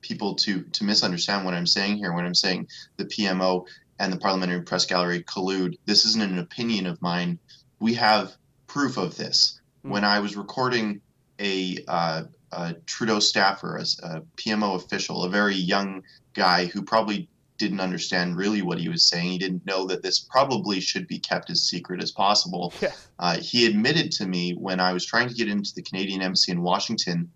people 0.00 0.34
to 0.34 0.62
to 0.62 0.84
misunderstand 0.84 1.44
what 1.44 1.54
I'm 1.54 1.66
saying 1.66 1.98
here 1.98 2.12
when 2.12 2.24
I'm 2.24 2.34
saying 2.34 2.68
the 2.96 3.04
PMO 3.04 3.66
and 3.98 4.12
the 4.12 4.18
Parliamentary 4.18 4.62
Press 4.62 4.86
Gallery 4.86 5.22
collude. 5.24 5.78
This 5.86 6.04
isn't 6.04 6.22
an 6.22 6.38
opinion 6.38 6.86
of 6.86 7.00
mine. 7.02 7.38
We 7.80 7.94
have 7.94 8.36
proof 8.66 8.96
of 8.96 9.16
this. 9.16 9.60
Mm-hmm. 9.80 9.90
When 9.90 10.04
I 10.04 10.20
was 10.20 10.36
recording 10.36 11.00
a, 11.40 11.78
uh, 11.88 12.22
a 12.52 12.74
Trudeau 12.86 13.20
staffer, 13.20 13.76
a, 13.76 13.82
a 14.06 14.20
PMO 14.36 14.76
official, 14.76 15.24
a 15.24 15.30
very 15.30 15.54
young 15.54 16.02
guy 16.34 16.66
who 16.66 16.82
probably 16.82 17.28
didn't 17.58 17.80
understand 17.80 18.36
really 18.36 18.62
what 18.62 18.78
he 18.78 18.88
was 18.88 19.04
saying. 19.04 19.32
He 19.32 19.38
didn't 19.38 19.66
know 19.66 19.86
that 19.86 20.02
this 20.02 20.20
probably 20.20 20.80
should 20.80 21.06
be 21.06 21.18
kept 21.18 21.50
as 21.50 21.62
secret 21.62 22.02
as 22.02 22.12
possible. 22.12 22.72
Yeah. 22.82 22.92
Uh, 23.18 23.36
he 23.38 23.66
admitted 23.66 24.12
to 24.12 24.26
me 24.26 24.52
when 24.52 24.78
I 24.78 24.92
was 24.92 25.04
trying 25.04 25.28
to 25.28 25.34
get 25.34 25.48
into 25.48 25.74
the 25.74 25.82
Canadian 25.82 26.22
Embassy 26.22 26.52
in 26.52 26.62
Washington 26.62 27.28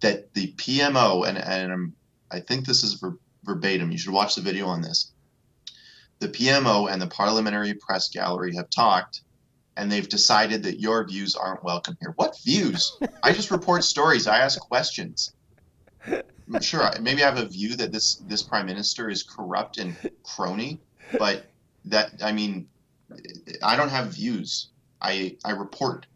that 0.00 0.34
the 0.34 0.52
PMO, 0.58 1.26
and, 1.26 1.38
and 1.38 1.92
i 2.30 2.38
think 2.38 2.66
this 2.66 2.84
is 2.84 2.94
ver- 2.94 3.16
verbatim, 3.44 3.90
you 3.90 3.96
should 3.96 4.12
watch 4.12 4.34
the 4.34 4.42
video 4.42 4.66
on 4.66 4.82
this. 4.82 5.12
The 6.18 6.28
PMO 6.28 6.92
and 6.92 7.00
the 7.00 7.06
Parliamentary 7.06 7.72
Press 7.72 8.10
Gallery 8.10 8.54
have 8.54 8.68
talked 8.68 9.22
and 9.76 9.90
they've 9.90 10.08
decided 10.08 10.62
that 10.64 10.80
your 10.80 11.06
views 11.06 11.34
aren't 11.34 11.64
welcome 11.64 11.96
here. 12.00 12.12
What 12.16 12.36
views? 12.44 12.96
I 13.22 13.32
just 13.32 13.50
report 13.50 13.84
stories, 13.84 14.26
I 14.26 14.38
ask 14.38 14.60
questions 14.60 15.32
sure, 16.60 16.90
maybe 17.00 17.22
I 17.22 17.26
have 17.26 17.38
a 17.38 17.46
view 17.46 17.76
that 17.76 17.92
this 17.92 18.16
this 18.16 18.42
prime 18.42 18.66
minister 18.66 19.08
is 19.08 19.22
corrupt 19.22 19.78
and 19.78 19.96
crony, 20.22 20.80
but 21.18 21.46
that 21.86 22.22
I 22.22 22.32
mean, 22.32 22.68
I 23.62 23.76
don't 23.76 23.90
have 23.90 24.14
views. 24.14 24.68
I 25.00 25.36
I 25.44 25.52
report. 25.52 26.06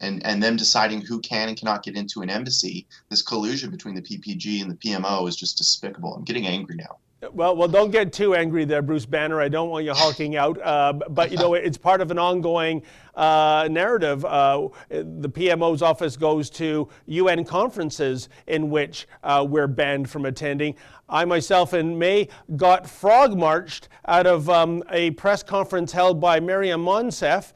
And 0.00 0.24
and 0.26 0.42
them 0.42 0.56
deciding 0.56 1.02
who 1.02 1.20
can 1.20 1.48
and 1.48 1.56
cannot 1.56 1.84
get 1.84 1.96
into 1.96 2.22
an 2.22 2.30
embassy, 2.30 2.86
this 3.08 3.22
collusion 3.22 3.70
between 3.70 3.94
the 3.94 4.02
PPG 4.02 4.60
and 4.60 4.70
the 4.70 4.74
PMO 4.74 5.28
is 5.28 5.36
just 5.36 5.58
despicable. 5.58 6.14
I'm 6.14 6.24
getting 6.24 6.46
angry 6.46 6.76
now. 6.76 6.98
Well, 7.30 7.54
well, 7.54 7.68
don't 7.68 7.92
get 7.92 8.12
too 8.12 8.34
angry 8.34 8.64
there, 8.64 8.82
Bruce 8.82 9.06
Banner. 9.06 9.40
I 9.40 9.48
don't 9.48 9.70
want 9.70 9.84
you 9.84 9.94
hulking 9.94 10.34
out. 10.34 10.60
Uh, 10.60 10.92
but 10.92 11.30
you 11.30 11.36
know, 11.36 11.54
it's 11.54 11.78
part 11.78 12.00
of 12.00 12.10
an 12.10 12.18
ongoing 12.18 12.82
uh, 13.14 13.68
narrative. 13.70 14.24
Uh, 14.24 14.68
the 14.88 15.28
PMO's 15.28 15.82
office 15.82 16.16
goes 16.16 16.50
to 16.50 16.88
UN 17.06 17.44
conferences 17.44 18.28
in 18.48 18.70
which 18.70 19.06
uh, 19.22 19.46
we're 19.48 19.68
banned 19.68 20.10
from 20.10 20.26
attending. 20.26 20.74
I 21.08 21.24
myself, 21.24 21.74
in 21.74 21.96
May, 21.96 22.26
got 22.56 22.90
frog 22.90 23.38
marched 23.38 23.88
out 24.08 24.26
of 24.26 24.50
um, 24.50 24.82
a 24.90 25.12
press 25.12 25.44
conference 25.44 25.92
held 25.92 26.20
by 26.20 26.40
Maryam 26.40 26.84
Monsef, 26.84 27.52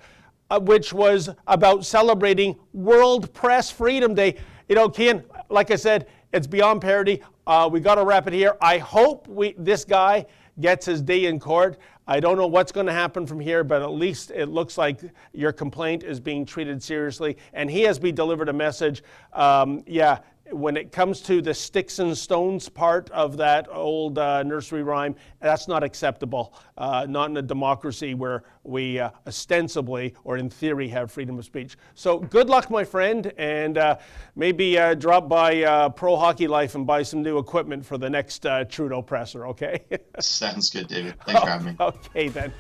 uh, 0.49 0.61
which 0.61 0.93
was 0.93 1.29
about 1.49 1.85
celebrating 1.85 2.55
World 2.73 3.35
Press 3.35 3.69
Freedom 3.73 4.15
Day. 4.15 4.37
You 4.69 4.77
know, 4.77 4.89
Keean, 4.89 5.25
like 5.49 5.73
I 5.73 5.77
said, 5.77 6.07
it's 6.37 6.47
beyond 6.47 6.83
parody. 6.83 7.23
Uh, 7.47 7.69
we 7.73 7.81
got 7.81 7.95
to 7.95 8.05
wrap 8.05 8.27
it 8.27 8.33
here. 8.35 8.57
I 8.61 8.77
hope 8.77 9.27
we, 9.27 9.55
this 9.57 9.87
guy 9.87 10.27
gets 10.61 10.85
his 10.85 11.01
day 11.01 11.25
in 11.25 11.41
court. 11.41 11.79
I 12.07 12.21
don't 12.21 12.37
know 12.37 12.47
what's 12.47 12.73
going 12.73 12.87
to 12.87 12.93
happen 12.93 13.27
from 13.27 13.41
here, 13.41 13.65
but 13.65 13.81
at 13.81 13.91
least 13.91 14.31
it 14.31 14.47
looks 14.47 14.77
like 14.77 15.01
your 15.33 15.51
complaint 15.51 16.05
is 16.05 16.21
being 16.21 16.45
treated 16.45 16.83
seriously. 16.83 17.39
And 17.55 17.71
he 17.71 17.83
has 17.83 17.99
been 17.99 18.15
delivered 18.15 18.51
a 18.51 18.53
message. 18.53 19.03
Um, 19.33 19.83
yeah, 19.87 20.19
when 20.51 20.77
it 20.77 20.93
comes 20.93 21.21
to 21.23 21.43
the 21.43 21.53
sticks 21.53 21.99
and 21.99 22.17
stones 22.17 22.69
part 22.69 23.11
of 23.11 23.37
that 23.37 23.69
old 23.71 24.19
uh, 24.19 24.43
nursery 24.43 24.83
rhyme, 24.83 25.15
that's 25.41 25.67
not 25.69 25.83
acceptable. 25.83 26.55
Uh, 26.79 27.07
not 27.09 27.31
in 27.31 27.37
a 27.37 27.43
democracy 27.43 28.15
where 28.15 28.45
we 28.63 28.99
uh, 28.99 29.11
ostensibly 29.27 30.15
or 30.25 30.37
in 30.37 30.49
theory 30.51 30.89
have 30.89 31.11
freedom 31.11 31.39
of 31.39 31.45
speech. 31.45 31.77
So 31.95 32.19
good 32.19 32.49
luck, 32.49 32.71
my 32.71 32.85
friend, 32.85 33.33
and 33.39 33.79
uh, 33.79 33.99
maybe 34.35 34.79
uh, 34.79 34.95
drop 34.95 35.29
by 35.29 35.63
uh, 35.63 35.89
Pro 35.91 36.17
Hockey 36.17 36.47
Life 36.47 36.75
and 36.75 36.87
buy 36.87 37.03
some 37.03 37.23
new 37.23 37.39
equipment 37.39 37.85
for 37.85 37.99
the 37.99 38.11
next 38.11 38.47
Trudeau 38.69 39.03
presser, 39.03 39.47
okay? 39.49 39.85
Sounds 40.21 40.71
good, 40.71 40.89
David. 40.89 41.15
Thanks 41.25 41.41
for 41.41 41.49
having 41.49 41.67
me. 41.69 41.77
Okay, 41.87 42.29
then. 42.29 42.53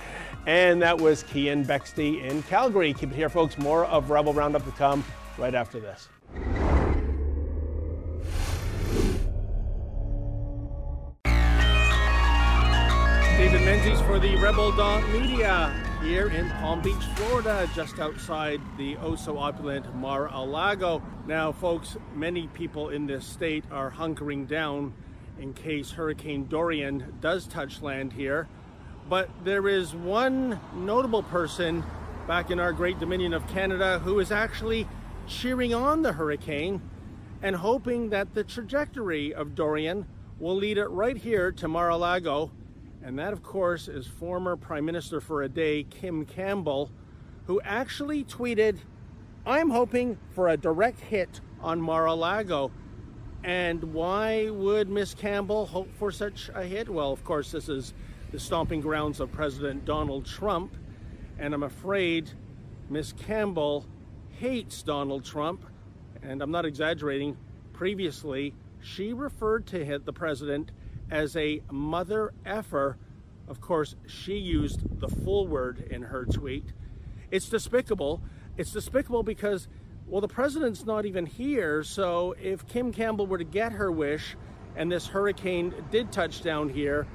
And 0.46 0.80
that 0.82 0.98
was 0.98 1.22
Keean 1.24 1.64
Bexte 1.64 2.22
in 2.22 2.42
Calgary. 2.44 2.92
Keep 2.94 3.10
it 3.10 3.16
here, 3.16 3.28
folks. 3.28 3.58
More 3.58 3.86
of 3.86 4.10
Rebel 4.10 4.32
Roundup 4.32 4.64
to 4.64 4.70
come 4.72 5.04
right 5.38 5.54
after 5.54 5.80
this. 5.80 6.08
David 13.36 13.66
Menzies 13.66 14.00
for 14.00 14.18
the 14.18 14.34
Rebel 14.36 14.72
Dot 14.72 15.06
Media 15.10 15.70
here 16.02 16.28
in 16.28 16.48
Palm 16.52 16.80
Beach, 16.80 17.04
Florida, 17.16 17.68
just 17.74 17.98
outside 17.98 18.62
the 18.78 18.96
oh 18.96 19.14
so 19.14 19.36
opulent 19.36 19.94
Mar-a-Lago. 19.94 21.02
Now, 21.26 21.52
folks, 21.52 21.98
many 22.14 22.46
people 22.48 22.88
in 22.88 23.06
this 23.06 23.26
state 23.26 23.64
are 23.70 23.90
hunkering 23.90 24.48
down 24.48 24.94
in 25.38 25.52
case 25.52 25.90
Hurricane 25.90 26.46
Dorian 26.46 27.18
does 27.20 27.46
touch 27.46 27.82
land 27.82 28.14
here. 28.14 28.48
But 29.06 29.28
there 29.44 29.68
is 29.68 29.94
one 29.94 30.58
notable 30.74 31.22
person 31.22 31.84
back 32.26 32.50
in 32.50 32.58
our 32.58 32.72
great 32.72 32.98
dominion 32.98 33.34
of 33.34 33.46
Canada 33.48 33.98
who 33.98 34.18
is 34.18 34.32
actually 34.32 34.88
cheering 35.28 35.74
on 35.74 36.00
the 36.00 36.14
hurricane 36.14 36.80
and 37.42 37.56
hoping 37.56 38.08
that 38.08 38.32
the 38.32 38.44
trajectory 38.44 39.34
of 39.34 39.54
Dorian 39.54 40.06
will 40.38 40.56
lead 40.56 40.78
it 40.78 40.88
right 40.88 41.18
here 41.18 41.52
to 41.52 41.68
Mar-a-Lago 41.68 42.50
and 43.06 43.16
that, 43.20 43.32
of 43.32 43.40
course, 43.44 43.86
is 43.86 44.04
former 44.04 44.56
Prime 44.56 44.84
Minister 44.84 45.20
for 45.20 45.44
a 45.44 45.48
day, 45.48 45.84
Kim 45.84 46.26
Campbell, 46.26 46.90
who 47.46 47.60
actually 47.60 48.24
tweeted, 48.24 48.78
I'm 49.46 49.70
hoping 49.70 50.18
for 50.30 50.48
a 50.48 50.56
direct 50.56 50.98
hit 50.98 51.40
on 51.60 51.80
Mar-a-Lago. 51.80 52.72
And 53.44 53.94
why 53.94 54.50
would 54.50 54.88
Miss 54.88 55.14
Campbell 55.14 55.66
hope 55.66 55.88
for 55.94 56.10
such 56.10 56.50
a 56.52 56.64
hit? 56.64 56.88
Well, 56.88 57.12
of 57.12 57.22
course, 57.22 57.52
this 57.52 57.68
is 57.68 57.94
the 58.32 58.40
stomping 58.40 58.80
grounds 58.80 59.20
of 59.20 59.30
President 59.30 59.84
Donald 59.84 60.26
Trump. 60.26 60.74
And 61.38 61.54
I'm 61.54 61.62
afraid 61.62 62.28
Miss 62.90 63.12
Campbell 63.12 63.86
hates 64.30 64.82
Donald 64.82 65.24
Trump. 65.24 65.64
And 66.24 66.42
I'm 66.42 66.50
not 66.50 66.66
exaggerating. 66.66 67.36
Previously, 67.72 68.52
she 68.80 69.12
referred 69.12 69.64
to 69.68 69.84
hit 69.84 70.04
the 70.04 70.12
president 70.12 70.72
as 71.10 71.36
a 71.36 71.62
mother 71.70 72.32
effer. 72.44 72.96
Of 73.48 73.60
course, 73.60 73.94
she 74.06 74.36
used 74.36 75.00
the 75.00 75.08
full 75.08 75.46
word 75.46 75.86
in 75.90 76.02
her 76.02 76.24
tweet. 76.24 76.64
It's 77.30 77.48
despicable. 77.48 78.22
It's 78.56 78.72
despicable 78.72 79.22
because, 79.22 79.68
well, 80.06 80.20
the 80.20 80.28
president's 80.28 80.84
not 80.84 81.06
even 81.06 81.26
here. 81.26 81.82
So 81.82 82.34
if 82.40 82.66
Kim 82.66 82.92
Campbell 82.92 83.26
were 83.26 83.38
to 83.38 83.44
get 83.44 83.72
her 83.72 83.90
wish 83.90 84.36
and 84.74 84.90
this 84.90 85.06
hurricane 85.06 85.74
did 85.90 86.12
touch 86.12 86.42
down 86.42 86.68
here, 86.68 87.06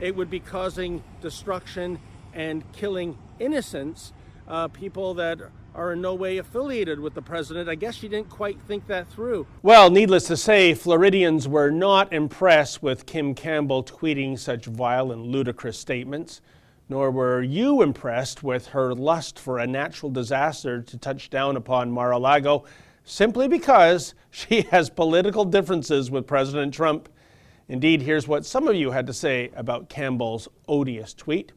it 0.00 0.14
would 0.16 0.30
be 0.30 0.40
causing 0.40 1.02
destruction 1.20 1.98
and 2.32 2.70
killing 2.72 3.18
innocents, 3.38 4.12
uh, 4.48 4.68
people 4.68 5.14
that 5.14 5.38
are 5.74 5.92
in 5.92 6.00
no 6.00 6.14
way 6.14 6.38
affiliated 6.38 7.00
with 7.00 7.14
the 7.14 7.22
president. 7.22 7.68
I 7.68 7.74
guess 7.74 7.94
she 7.94 8.08
didn't 8.08 8.28
quite 8.28 8.60
think 8.62 8.86
that 8.88 9.08
through. 9.08 9.46
Well, 9.62 9.90
needless 9.90 10.26
to 10.26 10.36
say, 10.36 10.74
Floridians 10.74 11.48
were 11.48 11.70
not 11.70 12.12
impressed 12.12 12.82
with 12.82 13.06
Kim 13.06 13.34
Campbell 13.34 13.82
tweeting 13.82 14.38
such 14.38 14.66
vile 14.66 15.12
and 15.12 15.26
ludicrous 15.26 15.78
statements, 15.78 16.40
nor 16.88 17.10
were 17.10 17.42
you 17.42 17.82
impressed 17.82 18.42
with 18.42 18.68
her 18.68 18.94
lust 18.94 19.38
for 19.38 19.58
a 19.58 19.66
natural 19.66 20.10
disaster 20.10 20.82
to 20.82 20.98
touch 20.98 21.30
down 21.30 21.56
upon 21.56 21.90
Mar 21.90 22.12
a 22.12 22.18
Lago 22.18 22.64
simply 23.04 23.48
because 23.48 24.14
she 24.30 24.62
has 24.62 24.90
political 24.90 25.44
differences 25.44 26.10
with 26.10 26.26
President 26.26 26.74
Trump. 26.74 27.08
Indeed, 27.68 28.02
here's 28.02 28.28
what 28.28 28.44
some 28.44 28.68
of 28.68 28.74
you 28.74 28.90
had 28.90 29.06
to 29.06 29.12
say 29.14 29.50
about 29.54 29.88
Campbell's 29.88 30.48
odious 30.68 31.14
tweet. 31.14 31.52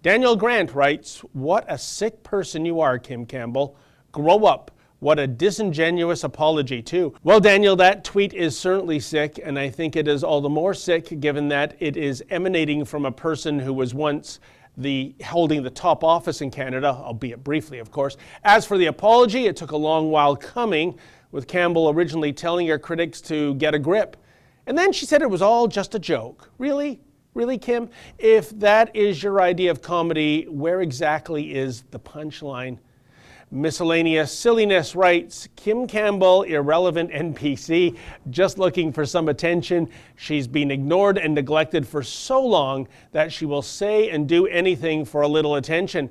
Daniel 0.00 0.36
Grant 0.36 0.74
writes, 0.74 1.20
What 1.32 1.64
a 1.68 1.76
sick 1.76 2.22
person 2.22 2.64
you 2.64 2.80
are, 2.80 2.98
Kim 2.98 3.26
Campbell. 3.26 3.76
Grow 4.12 4.44
up. 4.44 4.70
What 5.00 5.18
a 5.18 5.26
disingenuous 5.26 6.22
apology, 6.22 6.82
too. 6.82 7.14
Well, 7.24 7.40
Daniel, 7.40 7.74
that 7.76 8.04
tweet 8.04 8.32
is 8.32 8.56
certainly 8.56 9.00
sick, 9.00 9.40
and 9.42 9.58
I 9.58 9.70
think 9.70 9.96
it 9.96 10.06
is 10.06 10.22
all 10.22 10.40
the 10.40 10.48
more 10.48 10.72
sick 10.72 11.18
given 11.18 11.48
that 11.48 11.76
it 11.80 11.96
is 11.96 12.22
emanating 12.30 12.84
from 12.84 13.06
a 13.06 13.12
person 13.12 13.58
who 13.58 13.72
was 13.72 13.92
once 13.92 14.38
the 14.76 15.16
holding 15.24 15.64
the 15.64 15.70
top 15.70 16.04
office 16.04 16.40
in 16.42 16.52
Canada, 16.52 16.88
albeit 16.88 17.42
briefly, 17.42 17.80
of 17.80 17.90
course. 17.90 18.16
As 18.44 18.64
for 18.64 18.78
the 18.78 18.86
apology, 18.86 19.46
it 19.46 19.56
took 19.56 19.72
a 19.72 19.76
long 19.76 20.12
while 20.12 20.36
coming, 20.36 20.96
with 21.32 21.48
Campbell 21.48 21.90
originally 21.90 22.32
telling 22.32 22.68
her 22.68 22.78
critics 22.78 23.20
to 23.22 23.54
get 23.54 23.74
a 23.74 23.78
grip. 23.78 24.16
And 24.66 24.78
then 24.78 24.92
she 24.92 25.06
said 25.06 25.22
it 25.22 25.30
was 25.30 25.42
all 25.42 25.66
just 25.66 25.94
a 25.96 25.98
joke. 25.98 26.50
Really? 26.58 27.00
Really, 27.38 27.56
Kim? 27.56 27.88
If 28.18 28.50
that 28.58 28.96
is 28.96 29.22
your 29.22 29.40
idea 29.40 29.70
of 29.70 29.80
comedy, 29.80 30.48
where 30.48 30.80
exactly 30.80 31.54
is 31.54 31.84
the 31.92 32.00
punchline? 32.00 32.78
Miscellaneous 33.52 34.36
Silliness 34.36 34.96
writes 34.96 35.48
Kim 35.54 35.86
Campbell, 35.86 36.42
irrelevant 36.42 37.12
NPC, 37.12 37.96
just 38.30 38.58
looking 38.58 38.92
for 38.92 39.06
some 39.06 39.28
attention. 39.28 39.88
She's 40.16 40.48
been 40.48 40.72
ignored 40.72 41.16
and 41.16 41.32
neglected 41.32 41.86
for 41.86 42.02
so 42.02 42.44
long 42.44 42.88
that 43.12 43.32
she 43.32 43.46
will 43.46 43.62
say 43.62 44.10
and 44.10 44.28
do 44.28 44.48
anything 44.48 45.04
for 45.04 45.20
a 45.20 45.28
little 45.28 45.54
attention. 45.54 46.10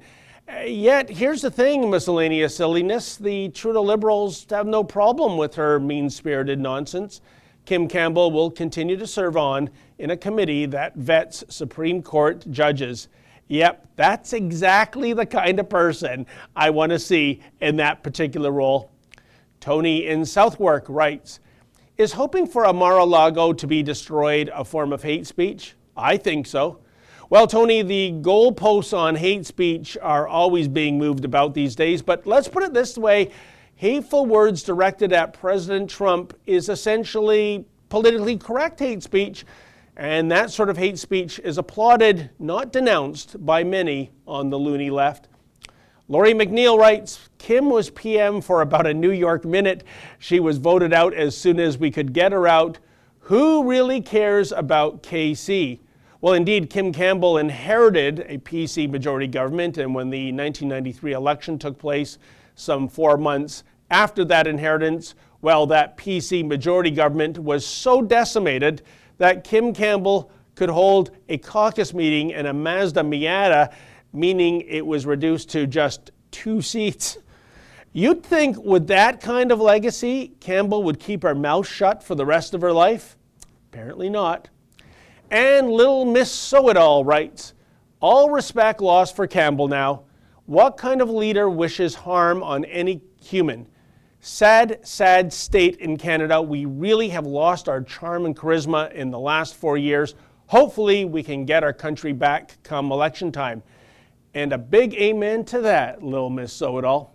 Yet, 0.66 1.10
here's 1.10 1.42
the 1.42 1.52
thing, 1.52 1.90
miscellaneous 1.90 2.56
silliness 2.56 3.18
the 3.18 3.50
Trudeau 3.50 3.84
Liberals 3.84 4.48
have 4.50 4.66
no 4.66 4.82
problem 4.82 5.36
with 5.36 5.56
her 5.56 5.78
mean 5.78 6.10
spirited 6.10 6.58
nonsense. 6.58 7.20
Kim 7.68 7.90
Campbell 7.90 8.32
will 8.32 8.50
continue 8.50 8.96
to 8.96 9.06
serve 9.06 9.36
on 9.36 9.70
in 10.00 10.12
a 10.12 10.16
committee 10.16 10.66
that 10.68 10.96
vets 10.96 11.44
Supreme 11.50 12.02
Court 12.02 12.50
judges. 12.50 13.10
Yep, 13.50 13.86
that's 13.98 14.32
exactly 14.32 15.12
the 15.12 15.26
kind 15.26 15.60
of 15.60 15.68
person 15.68 16.26
I 16.56 16.70
want 16.70 16.94
to 16.94 16.98
see 16.98 17.42
in 17.60 17.76
that 17.76 18.04
particular 18.04 18.54
role. 18.54 18.90
Tony 19.60 20.08
in 20.08 20.26
Southwark 20.26 20.86
writes 20.88 21.42
Is 21.98 22.14
hoping 22.14 22.48
for 22.48 22.64
a 22.64 22.72
Mar 22.72 23.00
a 23.00 23.04
Lago 23.04 23.52
to 23.52 23.68
be 23.68 23.84
destroyed 23.84 24.50
a 24.56 24.64
form 24.64 24.94
of 24.94 25.04
hate 25.04 25.28
speech? 25.28 25.76
I 25.98 26.16
think 26.16 26.48
so. 26.48 26.80
Well, 27.30 27.48
Tony, 27.48 27.82
the 27.82 28.14
goalposts 28.22 28.98
on 28.98 29.16
hate 29.16 29.46
speech 29.46 29.98
are 30.02 30.26
always 30.26 30.70
being 30.70 30.98
moved 30.98 31.26
about 31.26 31.54
these 31.54 31.76
days, 31.76 32.02
but 32.02 32.26
let's 32.26 32.48
put 32.48 32.64
it 32.64 32.74
this 32.74 32.98
way 32.98 33.32
hateful 33.78 34.26
words 34.26 34.64
directed 34.64 35.14
at 35.14 35.34
President 35.34 35.90
Trump 35.90 36.38
is 36.48 36.68
essentially 36.68 37.64
politically 37.90 38.36
correct 38.36 38.80
hate 38.80 39.04
speech, 39.04 39.46
and 39.96 40.32
that 40.32 40.52
sort 40.52 40.70
of 40.70 40.78
hate 40.78 40.98
speech 40.98 41.40
is 41.40 41.60
applauded, 41.60 42.32
not 42.40 42.74
denounced, 42.74 43.44
by 43.46 43.64
many 43.64 44.12
on 44.28 44.50
the 44.50 44.58
loony 44.58 44.90
left. 44.90 45.28
Laurie 46.08 46.34
McNeil 46.34 46.78
writes 46.78 47.30
Kim 47.38 47.70
was 47.70 47.92
PM 47.92 48.42
for 48.42 48.62
about 48.62 48.88
a 48.88 48.94
New 48.94 49.12
York 49.12 49.46
minute. 49.46 49.84
She 50.18 50.40
was 50.40 50.58
voted 50.58 50.92
out 50.92 51.14
as 51.14 51.38
soon 51.38 51.60
as 51.60 51.78
we 51.78 51.92
could 51.92 52.14
get 52.14 52.32
her 52.32 52.48
out. 52.48 52.80
Who 53.20 53.70
really 53.70 54.02
cares 54.02 54.52
about 54.52 55.04
KC? 55.04 55.80
Well, 56.20 56.34
indeed, 56.34 56.72
Kim 56.72 56.92
Campbell 56.92 57.38
inherited 57.38 58.26
a 58.28 58.40
PC 58.40 58.90
majority 58.90 59.28
government, 59.28 59.78
and 59.78 59.94
when 59.94 60.10
the 60.10 60.32
1993 60.32 61.14
election 61.14 61.60
took 61.60 61.78
place, 61.78 62.18
some 62.58 62.90
four 62.90 63.18
months 63.18 63.64
after 63.90 64.26
that 64.26 64.48
inheritance, 64.48 65.16
well, 65.42 65.66
that 65.68 65.98
PC 65.98 66.46
majority 66.46 66.92
government 66.92 67.38
was 67.38 67.66
so 67.66 68.02
decimated 68.02 68.82
that 69.18 69.44
Kim 69.44 69.74
Campbell 69.74 70.30
could 70.56 70.70
hold 70.70 71.12
a 71.30 71.38
caucus 71.38 71.94
meeting 71.94 72.32
in 72.32 72.48
a 72.48 72.54
Mazda 72.54 73.02
Miata, 73.02 73.72
meaning 74.12 74.62
it 74.62 74.86
was 74.86 75.06
reduced 75.06 75.50
to 75.52 75.68
just 75.68 76.12
two 76.32 76.62
seats. 76.62 77.20
You'd 77.94 78.24
think 78.24 78.58
with 78.58 78.88
that 78.88 79.22
kind 79.22 79.52
of 79.52 79.62
legacy, 79.62 80.34
Campbell 80.40 80.84
would 80.84 81.00
keep 81.00 81.24
her 81.24 81.36
mouth 81.36 81.68
shut 81.68 82.04
for 82.04 82.16
the 82.16 82.26
rest 82.26 82.54
of 82.54 82.62
her 82.62 82.74
life? 82.74 83.16
Apparently 83.72 84.10
not. 84.10 84.50
And 85.30 85.70
little 85.70 86.06
Miss 86.06 86.32
So 86.32 86.70
It 86.70 86.78
All 86.78 87.06
writes, 87.06 87.54
all 88.00 88.30
respect 88.30 88.82
lost 88.82 89.16
for 89.16 89.28
Campbell 89.28 89.68
now. 89.68 90.04
What 90.48 90.78
kind 90.78 91.02
of 91.02 91.10
leader 91.10 91.50
wishes 91.50 91.94
harm 91.94 92.42
on 92.42 92.64
any 92.64 93.02
human? 93.22 93.68
Sad, 94.22 94.80
sad 94.82 95.34
state 95.34 95.76
in 95.76 95.98
Canada. 95.98 96.42
We 96.42 96.64
really 96.64 97.10
have 97.10 97.26
lost 97.26 97.68
our 97.68 97.82
charm 97.82 98.26
and 98.26 98.34
charisma 98.34 98.90
in 98.94 99.12
the 99.12 99.20
last 99.20 99.56
four 99.56 99.78
years. 99.78 100.16
Hopefully, 100.46 101.04
we 101.04 101.22
can 101.22 101.44
get 101.44 101.66
our 101.66 101.74
country 101.74 102.14
back 102.14 102.58
come 102.64 102.94
election 102.94 103.30
time. 103.30 103.62
And 104.36 104.54
a 104.54 104.58
big 104.58 104.94
amen 104.94 105.44
to 105.46 105.60
that, 105.64 106.02
little 106.02 106.30
Miss 106.30 106.54
So 106.54 106.78
It 106.78 106.86
All. 106.86 107.14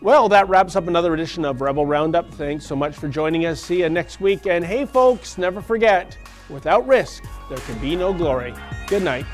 Well, 0.00 0.28
that 0.28 0.48
wraps 0.48 0.76
up 0.76 0.86
another 0.86 1.14
edition 1.14 1.44
of 1.44 1.62
Rebel 1.62 1.84
Roundup. 1.84 2.32
Thanks 2.34 2.64
so 2.64 2.76
much 2.76 2.94
for 2.94 3.08
joining 3.08 3.44
us. 3.44 3.60
See 3.60 3.80
you 3.80 3.88
next 3.88 4.20
week. 4.20 4.46
And 4.46 4.64
hey, 4.64 4.86
folks, 4.86 5.36
never 5.36 5.60
forget 5.60 6.16
without 6.48 6.86
risk, 6.86 7.24
there 7.48 7.58
can 7.58 7.80
be 7.80 7.96
no 7.96 8.12
glory. 8.12 8.54
Good 8.86 9.02
night. 9.02 9.26